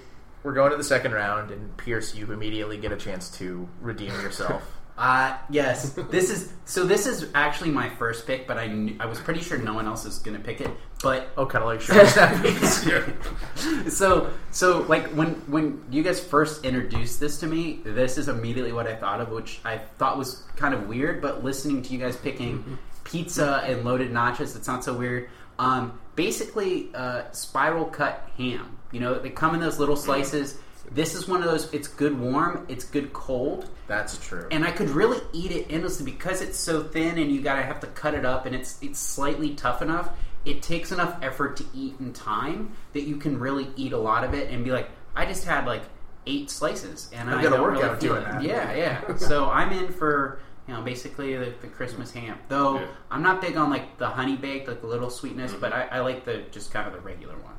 [0.47, 4.13] we're going to the second round, and Pierce, you immediately get a chance to redeem
[4.21, 4.63] yourself.
[4.99, 6.83] Uh, yes, this is so.
[6.83, 9.85] This is actually my first pick, but I knew, I was pretty sure no one
[9.85, 10.71] else is going to pick it.
[11.03, 11.87] But Oh, kind of like.
[12.87, 13.89] Yeah.
[13.89, 18.71] so so like when when you guys first introduced this to me, this is immediately
[18.71, 21.21] what I thought of, which I thought was kind of weird.
[21.21, 25.29] But listening to you guys picking pizza and loaded nachos, it's not so weird.
[25.59, 28.76] Um, basically, uh, spiral cut ham.
[28.91, 30.57] You know, they come in those little slices.
[30.89, 31.73] This is one of those.
[31.73, 32.65] It's good warm.
[32.69, 34.47] It's good cold That's true.
[34.51, 37.81] and I could really eat it endlessly because it's so thin and you gotta have
[37.81, 40.09] to cut it up and it's it's slightly tough enough.
[40.45, 44.23] It takes enough effort to eat in time that you can really eat a lot
[44.23, 45.81] of it and be like, I just had like
[46.25, 48.31] eight slices and I've I got a workout really doing it.
[48.31, 48.43] that.
[48.43, 48.73] Yeah,
[49.09, 49.15] yeah.
[49.17, 52.37] so I'm in for you know basically the, the Christmas ham.
[52.47, 52.87] Though Yeah.
[53.11, 55.59] I'm not big on like the honey baked, like the little sweetness, Mm-hmm.
[55.59, 57.55] but I, I like the just kind of the regular one.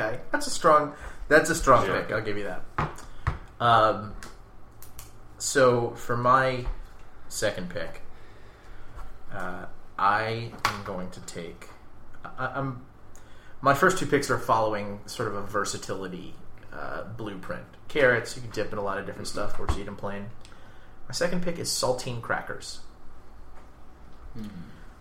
[0.00, 0.94] Okay, that's a strong.
[1.28, 2.00] That's a strong Yeah.
[2.00, 2.12] pick.
[2.12, 2.62] I'll give you that.
[3.60, 4.14] Um,
[5.38, 6.66] so for my
[7.28, 8.00] second pick,
[9.32, 9.66] uh,
[9.98, 11.68] I am going to take.
[12.24, 12.84] I, I'm.
[13.60, 16.34] My first two picks are following sort of a versatility
[16.72, 17.64] uh, blueprint.
[17.88, 20.30] Carrots, you can dip in a lot of different stuff, or just eat them plain.
[21.08, 22.80] My second pick is saltine crackers.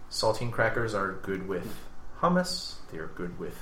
[0.09, 1.77] Saltine crackers are good with
[2.19, 2.75] hummus.
[2.91, 3.55] They are good with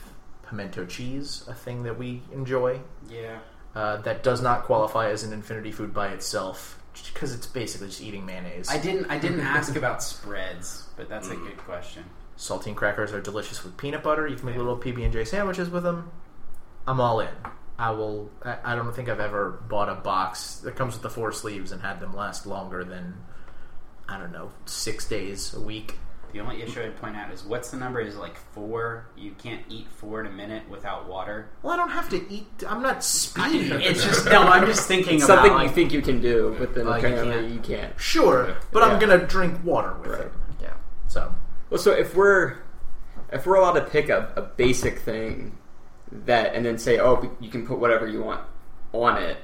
[0.47, 2.79] pimento cheese, a thing that we enjoy.
[3.09, 3.39] Yeah.
[3.75, 6.81] Uh, that does not qualify as an infinity food by itself
[7.13, 8.69] because it's basically just eating mayonnaise.
[8.69, 12.03] I didn't I didn't ask about spreads, but that's a good question.
[12.37, 14.27] Saltine crackers are delicious with peanut butter.
[14.27, 16.11] You can make little PB and J sandwiches with them.
[16.87, 17.29] I'm all in.
[17.79, 18.31] I will.
[18.43, 21.71] I, I don't think I've ever bought a box that comes with the four sleeves
[21.71, 23.15] and had them last longer than
[24.07, 25.97] I don't know six days a week.
[26.33, 27.99] The only issue I'd point out is what's the number?
[28.01, 29.07] Is it like four?
[29.17, 31.49] You can't eat four in a minute without water.
[31.63, 32.47] Well, I don't have to eat.
[32.67, 33.79] I'm not speeding.
[33.81, 34.41] it's just no.
[34.43, 37.01] I'm just thinking It's about something like, you think you can do, but then Like,
[37.03, 37.53] you apparently can't.
[37.53, 37.99] you can't.
[37.99, 39.07] Sure, but I'm Yeah.
[39.07, 40.21] gonna drink water with Right.
[40.21, 40.31] it.
[40.61, 40.73] Yeah.
[41.07, 41.33] So
[41.69, 42.57] Well, so if we're
[43.31, 45.57] if we're allowed to pick a, a basic thing
[46.11, 48.41] that and then say, oh, you can put whatever you want
[48.93, 49.37] on it,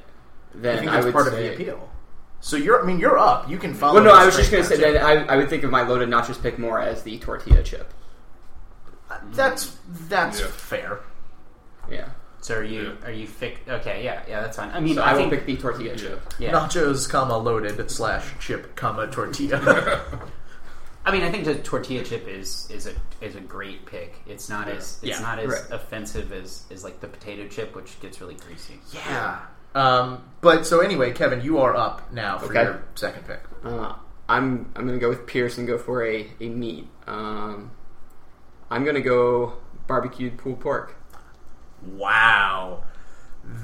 [0.54, 1.90] I then think I, that's would part say, of the appeal.
[2.46, 3.50] So you're, I mean, you're up.
[3.50, 3.94] You can follow.
[3.96, 5.84] Well, no, I was just going to say that I, I would think of my
[5.84, 7.94] loaded nachos pick more as the tortilla chip.
[9.08, 9.78] so- That's
[10.10, 10.48] that's Yeah.
[10.48, 11.00] fair.
[11.90, 12.10] Yeah,
[12.42, 13.62] So are you are you fix?
[13.66, 14.72] Okay, yeah, yeah, that's fine.
[14.72, 16.20] I mean, so I, I, will think pick the tortilla chip.
[16.38, 16.52] yeah.
[16.52, 20.02] Nachos, comma loaded slash chip, comma tortilla.
[21.06, 22.94] I mean, I think the tortilla chip is is a
[23.26, 24.16] is a great pick.
[24.26, 25.62] It's not as it's Yeah, not as right.
[25.72, 28.80] offensive as as like the potato chip, which gets really greasy.
[28.94, 29.40] yeah.
[29.76, 32.64] Um, but so anyway, Kevin, you are up now for Okay.
[32.64, 33.42] your second pick.
[33.64, 33.94] Uh,
[34.30, 36.88] I'm I'm going to go with Pierce and go for a, a meat.
[37.08, 37.72] Um,
[38.70, 39.54] I'm going to go
[39.88, 40.96] barbecued pulled pork.
[41.86, 42.84] Wow,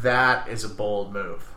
[0.01, 1.47] that is a bold move.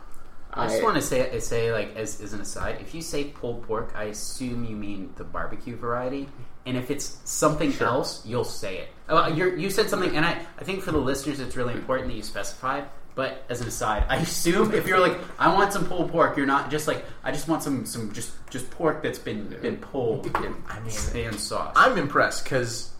[0.55, 3.63] I just want to say say like as, as an aside, if you say pulled
[3.63, 6.29] pork, I assume you mean the barbecue variety.
[6.65, 8.89] And if it's something else, you'll say it.
[9.09, 12.07] Uh, you're, you said something, and I, I think for the listeners, it's really important
[12.07, 12.85] that you specify.
[13.15, 16.47] But as an aside, I assume if you're like, I want some pulled pork, you're
[16.47, 20.29] not just like, I just want some some just just pork that's been been pulled
[20.35, 21.73] I mean, and sauce.
[21.75, 22.91] I'm impressed because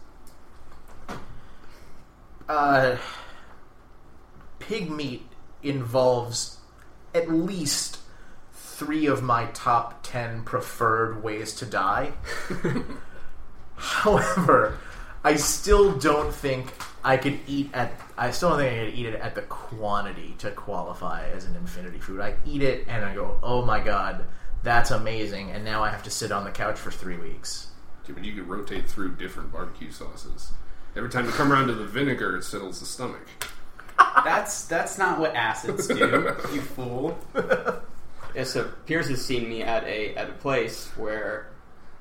[2.48, 2.96] uh,
[4.60, 5.26] pig meat
[5.62, 6.58] involves
[7.14, 7.98] at least
[8.52, 12.12] three of my top ten preferred ways to die.
[13.76, 14.78] However,
[15.24, 16.72] I still don't think
[17.02, 17.92] I could eat at.
[18.16, 21.56] I still don't think I could eat it at the quantity to qualify as an
[21.56, 22.20] infinity food.
[22.20, 24.24] I eat it and I go, "Oh my god,
[24.62, 27.68] that's amazing!" And now I have to sit on the couch for three weeks.
[28.06, 30.52] Yeah, but you could rotate through different barbecue sauces.
[30.96, 33.26] Every time you come around to the vinegar, it settles the stomach.
[34.24, 37.18] That's that's not what acids do, you fool.
[38.34, 41.46] Yeah, so Pierce has seen me at a at a place where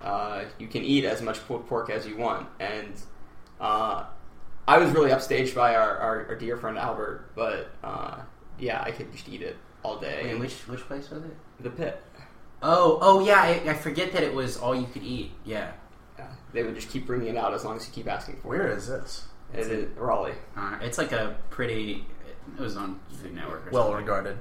[0.02, 2.94] uh, you can eat as much pulled pork as you want, and
[3.60, 4.06] uh,
[4.68, 8.22] I was really upstaged by our, our, our dear friend Albert, but uh,
[8.60, 10.22] yeah, I could just eat it all day.
[10.32, 11.36] Wait, which which place was it?
[11.60, 12.02] the pit?
[12.62, 15.32] Oh, oh yeah, I, I forget that it was all you could eat.
[15.44, 15.72] Yeah,
[16.18, 18.48] Yeah, they would just keep bringing it out as long as you keep asking for
[18.48, 19.26] Where is this?
[19.54, 19.72] Is it.
[19.74, 20.36] It is Raleigh.
[20.56, 22.06] uh, it's like a pretty.
[22.58, 23.68] It was on Food Network.
[23.68, 23.98] Or Well something.
[24.06, 24.38] regarded.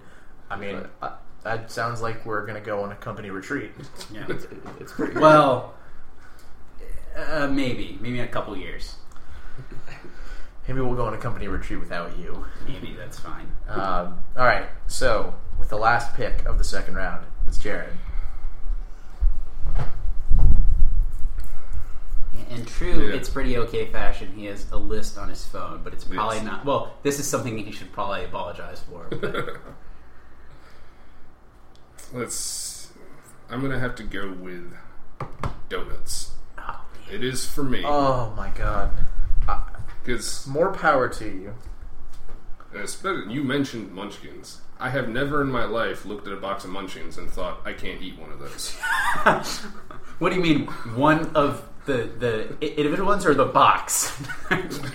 [0.51, 3.73] I mean, uh, that sounds like we're going to go on a company retreat.
[4.13, 4.27] Yeah.
[4.29, 4.47] It's,
[4.79, 5.19] it's pretty.
[5.19, 5.75] well,
[7.17, 8.97] uh, maybe maybe a couple years.
[10.69, 12.45] Maybe we'll go on a company retreat without you.
[12.69, 13.51] Maybe that's fine.
[13.69, 14.67] Um, all right.
[14.87, 17.93] So, with the last pick of the second round, it's Jared.
[22.51, 23.15] In true, Yeah.
[23.15, 24.33] it's pretty okay fashion.
[24.37, 26.45] He has a list on his phone, but it's probably Yes.
[26.45, 26.65] not.
[26.67, 29.07] Well, this is something he should probably apologize for.
[29.17, 29.57] But
[32.13, 32.93] Let's.
[33.51, 34.75] I'm gonna have to go with
[35.71, 36.33] donuts.
[36.59, 38.91] Oh, It is for me Oh my god.
[40.03, 41.55] Because More power to you.
[42.75, 44.61] Uh, especially you mentioned Munchkins.
[44.81, 47.73] I have never in my life looked at a box of Munchkins and thought I
[47.73, 48.71] can't eat one of those.
[50.19, 50.67] what do you mean?
[50.97, 54.11] One of the the i- individual ones or the box?
[54.51, 54.93] I think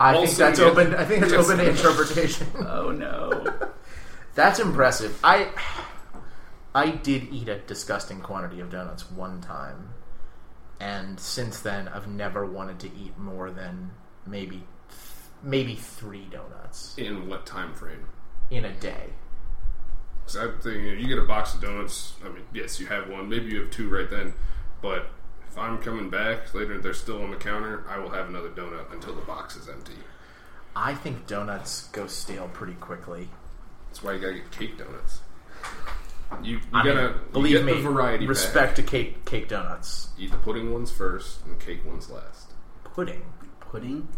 [0.00, 0.60] Also, that's yes.
[0.60, 0.94] open.
[0.94, 1.44] I think that's Yes.
[1.44, 2.46] open to interpretation.
[2.60, 3.44] oh no!
[4.34, 5.18] That's impressive.
[5.24, 5.48] I
[6.74, 9.90] I did eat a disgusting quantity of donuts one time,
[10.78, 13.90] and since then I've never wanted to eat more than
[14.26, 14.62] maybe
[15.42, 18.06] maybe three donuts In what time frame?
[18.50, 19.10] in a day.
[20.26, 22.14] So I think you, know, you get a box of donuts.
[22.24, 23.28] I mean, yes, you have one.
[23.28, 24.32] Maybe you have two right then.
[24.82, 25.06] But
[25.48, 27.84] if I'm coming back later, they're still on the counter.
[27.88, 29.94] I will have another donut until the box is empty.
[30.76, 33.28] I think donuts go stale pretty quickly.
[33.88, 35.20] That's why you gotta get cake donuts.
[36.42, 39.48] You, you I mean, gotta you Believe get me, the variety respect to cake cake
[39.48, 40.10] donuts.
[40.18, 42.52] Eat the pudding ones first and the cake ones last.
[42.84, 43.22] Pudding.
[43.70, 44.08] Pudding?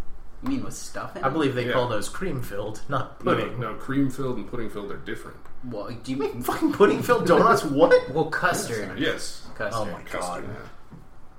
[0.42, 1.26] You mean with stuff in it?
[1.26, 1.74] I believe they Yeah.
[1.74, 3.60] call those cream filled, not pudding.
[3.60, 5.36] no, cream filled and pudding filled are different.
[5.70, 7.62] Well, do you Fucking pudding filled donuts.
[7.80, 8.10] What?
[8.10, 8.98] well custard?
[8.98, 9.88] Yes, Custard.
[9.88, 10.46] Oh my custard.
[10.46, 10.56] God.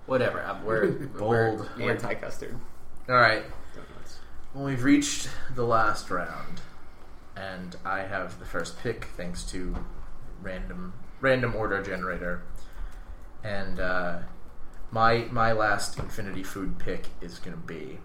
[0.05, 0.41] Whatever.
[0.41, 1.67] uh, We're Bold.
[1.77, 2.55] We're, Anti custard.
[3.09, 3.43] All right.
[3.73, 4.19] Donuts.
[4.53, 6.61] Well, we've reached the last round,
[7.35, 9.75] and I have the first pick thanks to
[10.41, 12.43] random random order generator,
[13.43, 14.19] and uh,
[14.93, 17.97] my my last infinity food pick is going to be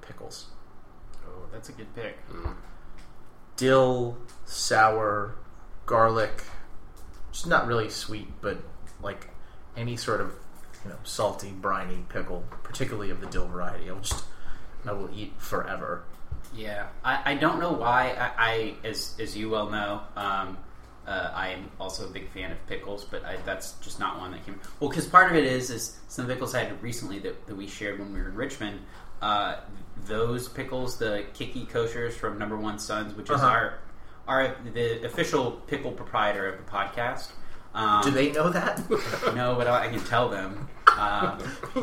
[0.00, 0.46] pickles,
[1.26, 2.18] Oh, that's a good pick.
[3.56, 5.34] dill, sour,
[5.86, 6.44] garlic.
[7.32, 8.58] Just not really sweet, but
[9.02, 9.28] like
[9.76, 10.32] any sort of
[10.84, 13.90] you know salty, briny pickle, particularly of the dill variety.
[13.90, 14.24] I'll just
[14.86, 16.04] I will eat forever.
[16.54, 18.10] Yeah, I, I don't know why.
[18.18, 20.58] I, I as as you well know, um,
[21.06, 24.32] uh, I am also a big fan of pickles, but I, that's just not one
[24.32, 24.58] that came.
[24.80, 27.66] Well, because part of it is is some pickles I had recently that, that we
[27.66, 28.80] shared when we were in Richmond.
[29.22, 29.56] Uh,
[30.06, 33.46] those pickles, the Kiki Koshers from Number One Sons, which is Uh-huh.
[33.46, 33.78] our
[34.26, 37.30] our the official pickle proprietor of the podcast.
[37.74, 38.80] Um, Do they know that?
[39.34, 40.68] No, but I, I can tell them.
[40.96, 41.38] Um,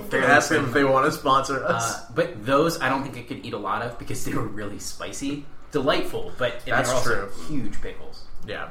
[0.09, 1.95] Can ask them if they want to sponsor us.
[1.97, 4.47] uh, but those I don't think I could eat a lot of because they were
[4.47, 5.45] really spicy.
[5.71, 7.45] Delightful, but That's they're also true.
[7.47, 8.23] huge pickles.
[8.47, 8.69] yeah,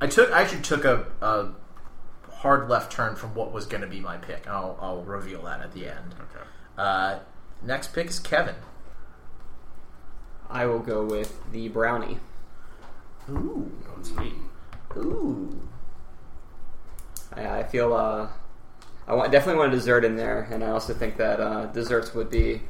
[0.00, 0.32] I took.
[0.32, 1.48] I actually took a, a
[2.30, 4.48] hard left turn from what was going to be my pick.
[4.48, 6.14] I'll, I'll reveal that at the end.
[6.18, 6.44] Okay.
[6.78, 7.18] Uh,
[7.62, 8.54] next pick is Kevin.
[10.48, 12.18] I will go with the brownie.
[13.28, 14.32] Ooh, Oh, sweet.
[14.96, 15.60] ooh.
[17.34, 18.28] I, I feel uh,
[19.06, 22.14] I want, definitely want a dessert in there, and I also think that uh, desserts
[22.14, 22.62] would be,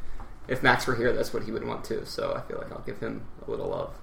[0.49, 2.03] if Max were here, that's what he would want too.
[2.05, 3.95] So I feel like I'll give him a little love.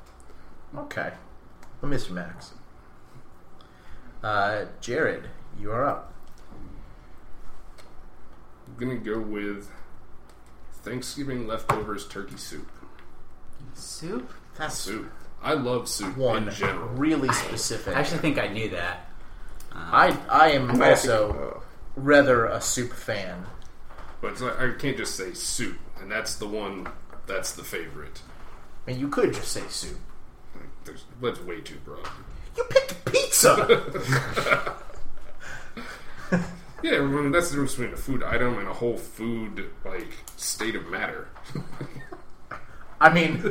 [0.75, 1.11] Okay,
[1.81, 2.11] well, Mr.
[2.11, 2.53] Max.
[4.27, 5.23] Uh, Jared,
[5.57, 6.13] you are up.
[8.67, 9.71] I'm gonna go with
[10.83, 12.69] Thanksgiving leftovers turkey soup.
[13.73, 14.29] Soup?
[14.57, 15.09] That's Soup.
[15.41, 16.89] I love soup one in general.
[16.89, 17.95] really specific.
[17.95, 19.09] I actually think I knew that.
[19.71, 21.63] Um, I I am I might have to- also
[21.95, 23.45] rather a soup fan.
[24.19, 26.89] But it's like, I can't just say soup, and that's the one.
[27.27, 28.19] That's the favorite.
[28.85, 29.99] I mean, you could just say soup.
[30.53, 32.09] Like, there's, that's way too broad.
[32.57, 34.73] You picked pizza.
[36.83, 40.13] Yeah, I mean, that's the difference between a food item and a whole food like
[40.35, 41.27] state of matter.
[43.01, 43.43] I mean,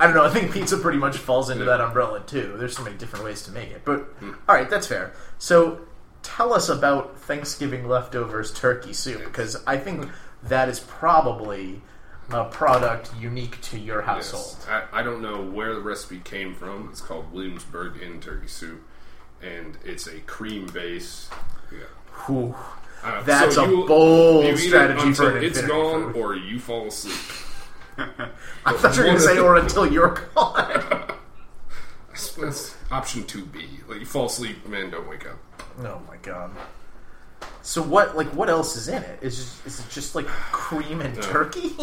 [0.00, 0.24] I don't know.
[0.24, 2.54] I think pizza pretty much falls into that umbrella too.
[2.56, 3.84] There's so many different ways to make it.
[3.84, 4.32] But hmm.
[4.48, 5.12] all right, that's fair.
[5.38, 5.80] So
[6.22, 10.08] tell us about Thanksgiving leftovers turkey soup because I think
[10.42, 11.82] that is probably
[12.30, 14.56] a product unique to your household.
[14.60, 14.68] Yes.
[14.92, 16.88] I, I don't know where the recipe came from.
[16.90, 18.82] It's called Williamsburg Inn turkey soup,
[19.42, 21.28] and it's a cream base.
[21.72, 21.84] Yeah.
[23.02, 26.20] Uh, That's so a bold eat it strategy for an it's gone, food.
[26.20, 27.14] or you fall asleep.
[28.66, 31.12] I thought you were going to say, or until you're gone.
[32.40, 33.66] That's option two B.
[33.88, 35.38] Like you fall asleep, man, don't wake up.
[35.80, 36.50] oh my god.
[37.64, 38.14] So what?
[38.14, 39.18] Like, what else is in it?
[39.22, 41.22] Is just, is it just like cream and No.
[41.22, 41.74] turkey?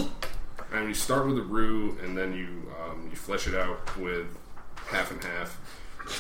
[0.72, 4.28] And you start with the roux, and then you um, you flesh it out with
[4.88, 5.60] half and half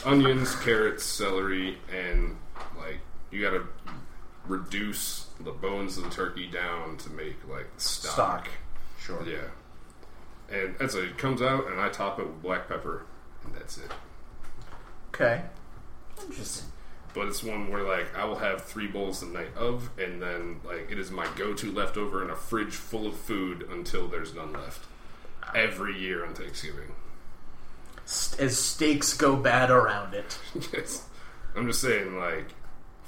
[0.04, 2.36] onions, carrots, celery, and
[2.78, 3.63] like you got to
[4.47, 8.13] reduce the bones of the turkey down to make like stock.
[8.13, 8.50] Stock.
[9.00, 9.24] Sure.
[9.28, 11.04] Yeah, and that's it.
[11.06, 13.04] It comes out, and I top it with black pepper,
[13.45, 13.91] and that's it.
[15.10, 15.43] Okay.
[16.19, 16.71] Interesting.
[17.13, 20.62] But it's one where like I will have three bowls the night of, and then
[20.63, 24.54] like it is my go-to leftover in a fridge full of food until there's none
[24.54, 24.86] left.
[25.54, 26.93] Every year on Thanksgiving.
[28.39, 30.38] As steaks go bad around it.
[30.74, 31.06] yes.
[31.56, 32.47] I'm just saying, like,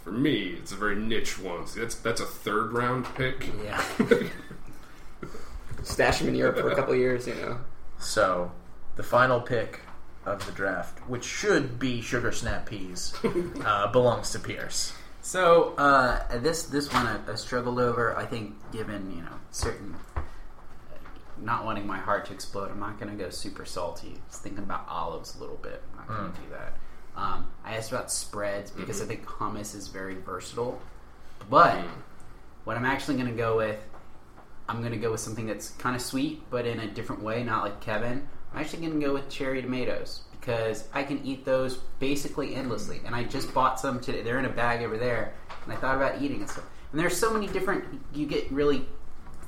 [0.04, 1.66] for me, it's a very niche one.
[1.68, 3.50] See, that's that's a third round pick.
[3.64, 3.84] Yeah.
[5.84, 7.60] Stash him in Europe for a couple years, you know.
[8.00, 8.52] So,
[8.96, 9.82] the final pick
[10.26, 13.14] of the draft, which should be sugar snap peas,
[13.66, 14.94] uh, belongs to Pierce.
[15.22, 18.16] So uh, this this one I, I struggled over.
[18.18, 19.96] I think, given you know certain
[21.44, 24.14] not wanting my heart to explode, I'm not going to go super salty.
[24.16, 25.82] I was thinking about olives a little bit.
[25.92, 26.74] I'm not going to do that.
[27.16, 30.82] Um, I asked about spreads because I think hummus is very versatile.
[31.50, 31.84] But
[32.64, 33.80] what I'm actually going to go with,
[34.68, 37.44] I'm going to go with something that's kind of sweet, but in a different way,
[37.44, 38.28] not like Kevin.
[38.54, 43.02] I'm actually going to go with cherry tomatoes because I can eat those basically endlessly.
[43.06, 44.22] And I just bought some today.
[44.22, 46.66] They're in a bag over there, and I thought about eating and stuff.
[46.92, 47.86] And there's so many different.
[48.14, 48.86] You get really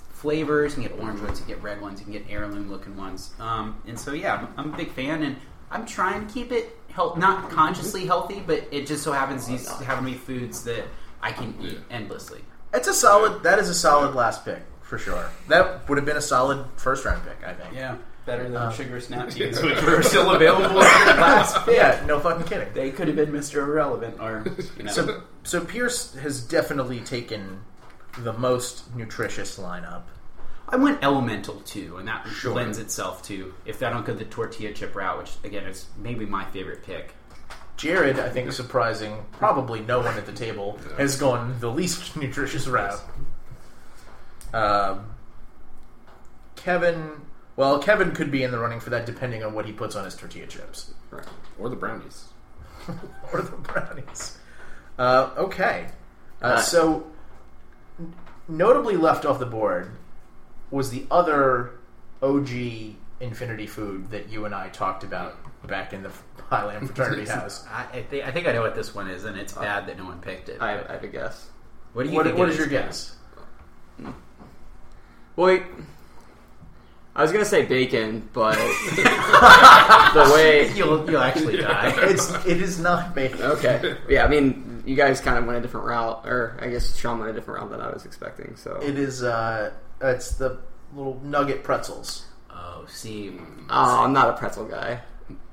[0.09, 0.75] flavors.
[0.75, 2.97] You can get orange ones, you can get red ones, you can get heirloom looking
[2.97, 3.33] ones.
[3.39, 5.35] Um, and so yeah, I'm, I'm a big fan, and
[5.69, 9.67] I'm trying to keep it health, not consciously healthy, but it just so happens these
[9.67, 10.85] happen to be foods that
[11.21, 12.41] I can eat endlessly.
[12.73, 13.43] It's a solid.
[13.43, 15.29] That is a solid last pick for sure.
[15.47, 17.75] That would have been a solid first round pick, I think.
[17.75, 21.75] Yeah, better than Um, sugar snap peas, which were still available last pick.
[21.75, 22.73] Yeah, no fucking kidding.
[22.73, 23.57] They could have been Mr.
[23.67, 24.43] Irrelevant, or
[24.77, 24.91] you know.
[24.91, 27.61] So, so Pierce has definitely taken
[28.19, 30.03] the most nutritious lineup.
[30.67, 32.55] I went elemental too, and that Sure.
[32.55, 36.25] lends itself to if I don't go the tortilla chip route, which again is maybe
[36.25, 37.13] my favorite pick.
[37.77, 42.67] Jared, I think, surprising, probably no one at the table has gone the least nutritious
[42.67, 42.99] route.
[44.53, 45.07] Um,
[46.55, 47.11] Kevin,
[47.55, 50.03] well, Kevin could be in the running for that depending on what he puts on
[50.05, 51.25] his tortilla chips Right.
[51.59, 52.25] Or the brownies.
[53.33, 54.37] or the brownies.
[54.99, 55.87] Uh, okay,
[56.41, 57.07] uh, Uh, so
[57.99, 58.13] n-
[58.47, 59.91] notably left off the board
[60.71, 61.71] was the other
[62.21, 62.49] OG
[63.21, 65.35] Infinity food that you and I talked about
[65.67, 66.11] back in the
[66.49, 67.65] Highland fraternity house.
[67.71, 69.97] I, I, think, I think I know what this one is, and it's bad that
[69.97, 70.61] no one picked it.
[70.61, 71.49] I, I have a guess.
[71.93, 72.37] what do you What, think?
[72.37, 73.15] what it is your guess?
[75.35, 75.63] Wait.
[77.15, 78.56] I was gonna say bacon, but
[80.13, 80.71] the way.
[80.73, 81.93] You'll you'll actually die.
[82.10, 83.41] It's it is not bacon.
[83.41, 83.95] Okay.
[84.10, 87.19] Yeah, I mean, you guys kind of went a different route, or I guess Sean
[87.19, 88.56] went a different route than I was expecting.
[88.58, 88.80] So.
[88.82, 90.60] It is uh, it's the
[90.93, 92.25] little nugget pretzels.
[92.49, 93.38] oh, see,
[93.69, 95.01] Oh, I'm not a pretzel guy.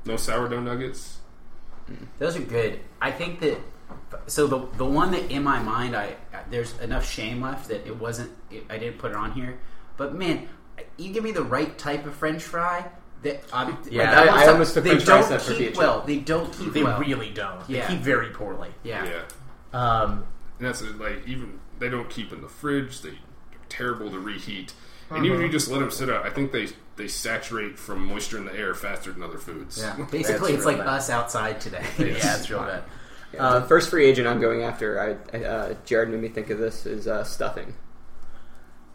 [0.04, 1.18] No sourdough nuggets.
[2.18, 2.80] those are good.
[3.00, 3.58] I think that.
[4.26, 6.16] So the the one that in my mind, I
[6.50, 8.32] there's enough shame left that it wasn't.
[8.50, 9.58] It, I didn't put it on here.
[9.96, 10.48] But man,
[10.96, 12.86] you give me the right type of French fry.
[13.22, 15.76] That I'm, Yeah, like, I- I almost took they French fries don't keep chip.
[15.76, 16.00] well.
[16.04, 16.98] They don't keep They well.
[16.98, 17.60] really don't.
[17.68, 17.86] Yeah.
[17.86, 18.70] They keep very poorly.
[18.82, 19.04] yeah.
[19.04, 19.22] Yeah.
[19.78, 20.24] Um,
[20.58, 23.00] And that's it, like even they don't keep in the fridge.
[23.00, 23.14] They are
[23.68, 24.74] terrible to reheat.
[25.10, 28.04] And even if you just let them sit out, I think they they saturate from
[28.06, 29.78] moisture in the air faster than other foods.
[29.78, 29.96] Yeah.
[30.10, 30.86] Basically, it's like bad.
[30.88, 31.84] us outside today.
[31.98, 32.82] yeah, it's real bad.
[33.32, 35.00] Yeah, Uh, first free agent I'm going after,
[35.32, 37.74] I, I uh, Jared made me think of this, is uh, stuffing.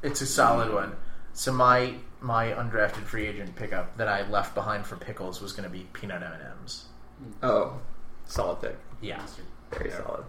[0.04, 0.96] It's a solid one.
[1.38, 5.66] So my my undrafted free agent pickup that I left behind for pickles was going
[5.66, 6.86] to be peanut M and M's.
[7.44, 7.80] Oh,
[8.26, 8.76] solid pick.
[9.02, 9.22] Yeah,
[9.72, 10.24] Very solid.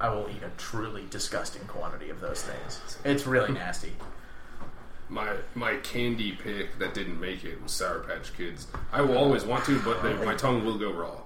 [0.00, 2.80] I will eat a truly disgusting quantity of those things.
[3.04, 3.92] It's really nasty.
[5.08, 8.66] My my candy pick that didn't make it was Sour Patch Kids.
[8.92, 11.20] I will always want to, but they, my tongue will go raw,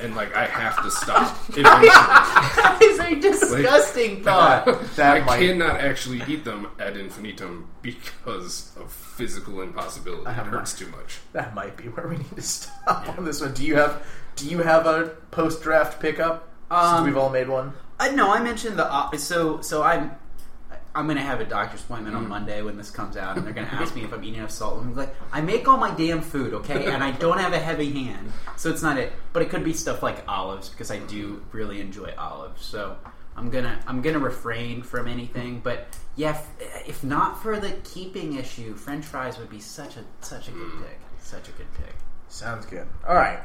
[0.00, 1.36] and like I have to stop.
[1.48, 4.66] that is a disgusting thought.
[4.96, 10.22] That I might- cannot actually eat them ad infinitum because of physical impossibility.
[10.30, 11.18] It hurts too much.
[11.32, 13.52] That might be where we need to stop on this one.
[13.54, 16.48] Do you have Do you have a post draft pickup?
[16.70, 17.72] Um, Since we've all made one.
[17.98, 20.12] I no, I mentioned the op- so so I'm
[20.96, 22.28] I'm going to have a doctor's appointment on mm.
[22.28, 24.50] Monday when this comes out, and they're going to ask me if I'm eating enough
[24.50, 24.80] salt.
[24.80, 27.58] And I'm like, I make all my damn food, okay, and I don't have a
[27.58, 29.12] heavy hand, so it's not it.
[29.34, 32.64] But it could be stuff like olives because I do really enjoy olives.
[32.64, 32.96] So
[33.36, 35.60] I'm gonna I'm gonna refrain from anything.
[35.60, 40.04] But yeah, if, if not for the keeping issue, French fries would be such a
[40.22, 40.82] such a good mm.
[40.82, 40.98] pick.
[41.20, 41.94] Such a good pick.
[42.28, 42.88] Sounds good.
[43.06, 43.40] All right.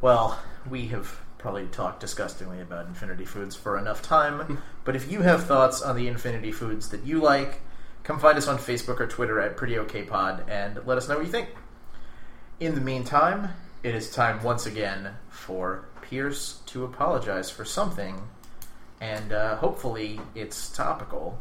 [0.00, 0.38] Well,
[0.70, 4.60] we have probably talked disgustingly about Infinity Foods for enough time.
[4.84, 7.60] but if you have thoughts on the Infinity Foods that you like,
[8.02, 11.18] come find us on Facebook or Twitter at Pretty Okay Pod and let us know
[11.18, 11.50] what you think.
[12.58, 13.50] In the meantime,
[13.84, 18.22] it is time once again for Pierce to apologize for something,
[19.00, 21.38] and uh, hopefully it's topical.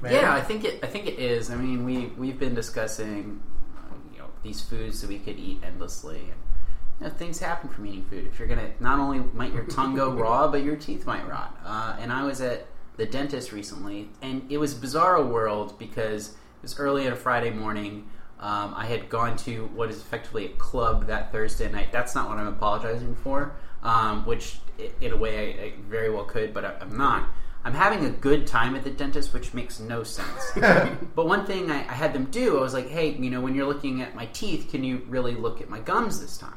[0.00, 0.14] Maybe?
[0.14, 0.82] Yeah, I think it.
[0.82, 1.50] I think it is.
[1.50, 3.42] I mean, we we've been discussing,
[4.10, 6.32] you know, these foods that we could eat endlessly,
[7.00, 8.26] you know, things happen from eating food.
[8.26, 11.58] If you're gonna, not only might your tongue go raw, but your teeth might rot.
[11.64, 12.66] Uh, and I was at
[12.96, 17.50] the dentist recently, and it was bizarro world because it was early on a Friday
[17.50, 18.08] morning.
[18.40, 21.92] Um, I had gone to what is effectively a club that Thursday night.
[21.92, 23.54] That's not what I'm apologizing for.
[23.84, 24.58] um, which
[25.00, 27.28] in a way I, I very well could, but I, I'm not.
[27.64, 30.52] I'm having a good time at the dentist, which makes no sense.
[30.56, 33.54] but one thing I, I had them do, I was like, hey, you know, when
[33.54, 36.54] you're looking at my teeth, can you really look at my gums this time?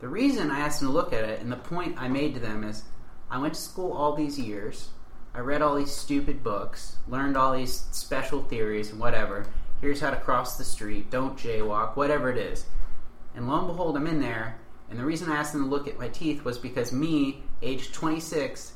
[0.00, 2.40] The reason I asked them to look at it, and the point I made to
[2.40, 2.84] them is,
[3.30, 4.90] I went to school all these years.
[5.34, 9.46] I read all these stupid books, learned all these special theories and whatever.
[9.80, 12.66] Here's how to cross the street, don't jaywalk, whatever it is.
[13.34, 14.58] And lo and behold, I'm in there.
[14.90, 17.92] And the reason I asked them to look at my teeth was because me, age
[17.92, 18.72] 26,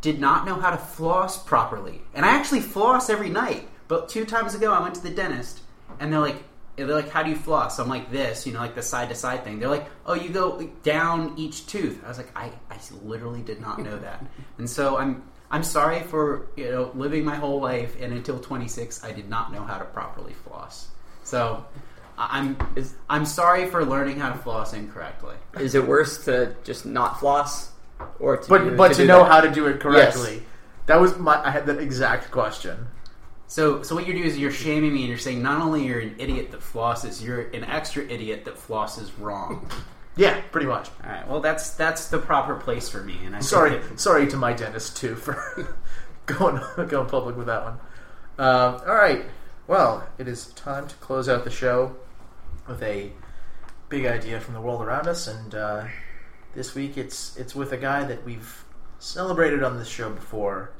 [0.00, 2.02] did not know how to floss properly.
[2.12, 3.68] And I actually floss every night.
[3.86, 5.60] But two times ago, I went to the dentist,
[6.00, 6.42] and they're like,
[6.76, 7.78] they're like, how do you floss?
[7.78, 9.58] I'm like this, you know, like the side to side thing.
[9.60, 12.02] They're like, oh, you go down each tooth.
[12.04, 14.24] I was like, I, I literally did not know that.
[14.58, 19.04] and so I'm, I'm sorry for you know living my whole life, and until 26,
[19.04, 20.88] I did not know how to properly floss.
[21.22, 21.64] So
[22.18, 25.36] I- I'm, Is- I'm sorry for learning how to floss incorrectly.
[25.60, 27.70] Is it worse to just not floss,
[28.18, 29.30] or to But do, but to, do know that?
[29.30, 30.42] how to do it correctly.
[30.86, 31.40] That was my.
[31.46, 32.88] I had that exact question.
[33.54, 36.00] So, so what you're doing is you're shaming me, and you're saying not only you're
[36.00, 39.70] an idiot that flosses, you're an extra idiot that flosses wrong.
[40.16, 40.90] Yeah, pretty much.
[41.02, 41.28] All right.
[41.28, 44.52] Well, that's that's the proper place for me, and I Sorry, that- sorry to my
[44.52, 45.74] dentist too for
[46.26, 47.78] going going public with that one.
[48.38, 49.24] Um, all right,
[49.66, 51.96] well, it is time to close out the show
[52.68, 53.10] with a
[53.88, 55.86] big idea from the world around us, and uh,
[56.54, 58.64] this week it's it's with a guy that we've
[59.00, 60.70] celebrated on this show before,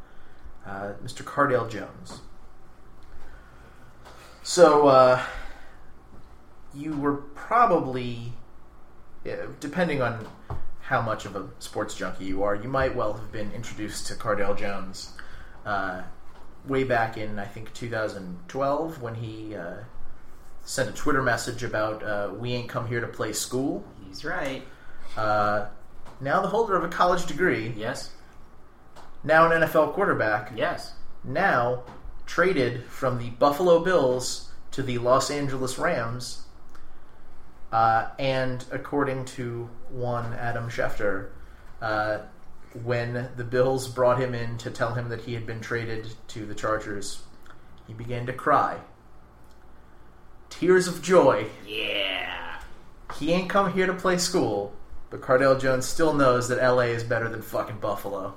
[0.65, 1.25] uh, Mr.
[1.25, 2.21] Cardale Jones.
[4.47, 5.23] So, uh,
[6.75, 8.35] you were probably,
[9.25, 10.27] yeah, depending on
[10.83, 14.15] how much of a sports junkie you are, you might well have been introduced to
[14.15, 15.15] Cardale Jones
[15.65, 16.03] uh,
[16.69, 19.77] way back in, I think, 2012 when he uh,
[20.63, 24.63] sent a Twitter message about uh, "We ain't come here to play school." he's right.
[25.17, 25.69] Uh,
[26.21, 28.11] now the holder of a college degree, Yes.
[29.23, 30.93] now an NFL quarterback, Yes.
[31.25, 31.83] now
[32.27, 36.45] traded from the Buffalo Bills to the Los Angeles Rams.
[37.73, 41.31] Uh, and according to one Adam Schefter,
[41.83, 42.19] uh,
[42.83, 46.47] when the Bills brought him in to tell him that he had been traded to
[46.47, 47.23] the Chargers,
[47.87, 48.79] he began to cry.
[50.51, 51.47] Tears of joy.
[51.67, 52.61] Yeah.
[53.19, 54.75] He ain't come here to play school,
[55.11, 58.35] but Cardale Jones still knows that LA is better than fucking Buffalo.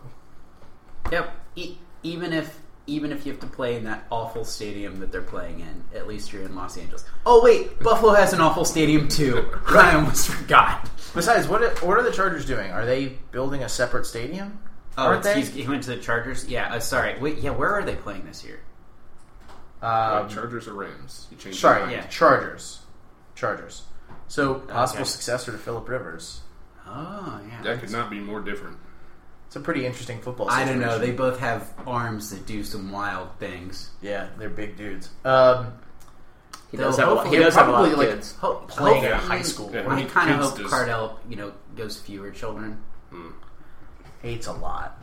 [1.12, 1.32] Yep.
[1.56, 5.22] E- even if even if you have to play in that awful stadium that they're
[5.22, 7.06] playing in, at least you're in Los Angeles.
[7.26, 9.46] Oh wait, Buffalo has an awful stadium too.
[9.68, 10.90] I almost forgot.
[11.14, 12.72] Besides, what are, what are the Chargers doing?
[12.72, 14.60] Are they building a separate stadium?
[14.98, 15.40] Oh, Aren't they?
[15.40, 16.48] excuse- he went to the Chargers.
[16.48, 16.74] Yeah.
[16.74, 17.20] Uh, sorry.
[17.20, 17.38] Wait.
[17.40, 17.52] Yeah.
[17.52, 18.60] Where are they playing this year?
[19.82, 21.28] Uh, Um, Chargers or Rams?
[21.30, 22.08] You changed sorry, yeah.
[22.08, 22.80] Chargers.
[23.36, 23.84] Chargers.
[24.28, 25.10] So possible Okay.
[25.12, 26.42] successor to Philip Rivers.
[26.88, 27.62] Oh yeah.
[27.64, 28.78] That could not be more different.
[29.48, 30.50] It's a pretty interesting football.
[30.50, 31.00] I don't know.
[31.00, 33.90] They both have arms that do some wild things.
[34.02, 35.10] yeah, they're big dudes.
[35.26, 35.74] Um,
[36.70, 38.36] He does have a lot, he does have a lot probably, of like, kids.
[38.42, 39.72] Ho- playing at a high school.
[39.74, 39.88] Yeah.
[39.90, 42.78] I kind of kids hope does- Cardale, you know, goes fewer children.
[44.24, 45.02] eight's a lot.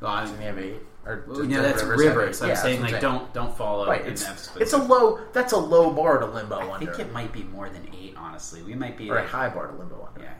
[0.00, 0.80] Well, I, Doesn't he have eight?
[1.06, 2.40] Or well, does- you know, does that's Rivers have Rivers.
[2.40, 2.44] eight?
[2.44, 3.86] I'm Yeah, saying like what don't don't follow.
[3.86, 5.20] Right, it's, that it's a low.
[5.32, 8.14] That's a low bar to limbo I under, think it might be more than eight.
[8.18, 10.22] Honestly, we might be or a like, high bar to limbo under.
[10.26, 10.34] yeah,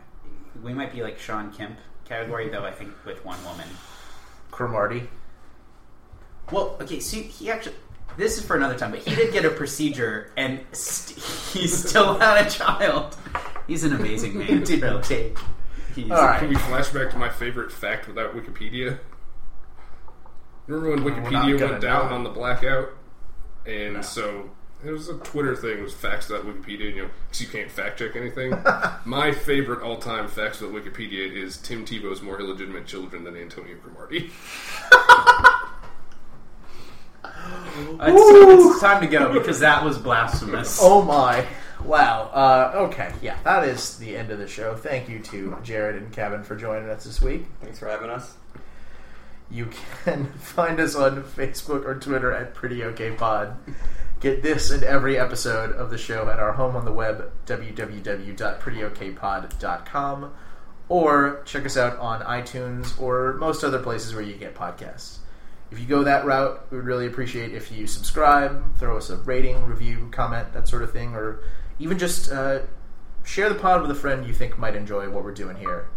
[0.63, 2.65] we might be like Shawn Kemp category though.
[2.65, 3.67] I think with one woman.
[4.51, 5.09] Cromartie.
[6.53, 7.77] Well, okay, so he actually.
[8.17, 12.17] This is for another time, but he did get a procedure, and st- he still
[12.19, 13.17] had a child.
[13.67, 14.63] He's an amazing man.
[14.63, 15.03] Did really.
[15.03, 15.39] take.
[15.97, 16.39] He's, All right.
[16.39, 18.99] Can we flash back to my favorite fact without Wikipedia?
[20.67, 22.91] Remember when Wikipedia went down on the blackout?
[23.67, 24.01] And No.
[24.03, 24.51] so
[24.87, 25.79] it was a Twitter thing.
[25.79, 26.95] It was facts about Wikipedia.
[26.95, 28.51] You know, 'cause you can't fact check anything.
[29.05, 34.31] my favorite all-time facts about Wikipedia is Tim Tebow's more illegitimate children than Antonio Cromartie.
[37.77, 40.79] It's, it's time to go because that was blasphemous.
[40.83, 41.47] Oh my.
[41.85, 42.31] Wow.
[42.33, 43.13] Uh, okay.
[43.21, 44.75] Yeah, that is the end of the show.
[44.75, 47.47] Thank you to Jared and Kevin for joining us this week.
[47.63, 48.35] Thanks for having us.
[49.51, 49.69] You
[50.05, 53.57] can find us on Facebook or Twitter at Pretty OK Pod.
[54.21, 60.35] Get this and every episode of the show at our home on the web, www.prettyokpod.com,
[60.89, 65.19] or check us out on iTunes or most other places where you get podcasts.
[65.71, 69.17] If you go that route, we would really appreciate if you subscribe, throw us a
[69.17, 71.41] rating, review, comment, that sort of thing, or
[71.79, 72.61] even just uh,
[73.25, 75.89] share the pod with a friend you think might enjoy what we're doing here.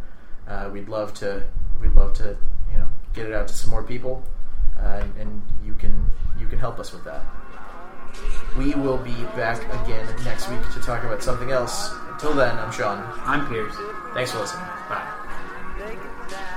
[0.48, 1.44] Uh, we'd love to.
[1.80, 2.38] We'd love to,
[2.72, 4.24] you know, get it out to some more people,
[4.80, 6.10] uh, and you can
[6.40, 7.24] you can help us with that.
[8.58, 11.94] We will be back again next week to talk about something else.
[12.10, 13.04] Until then, I'm Sean.
[13.26, 13.76] I'm Pierce.
[14.14, 14.66] Thanks for listening.
[14.90, 16.54] Bye.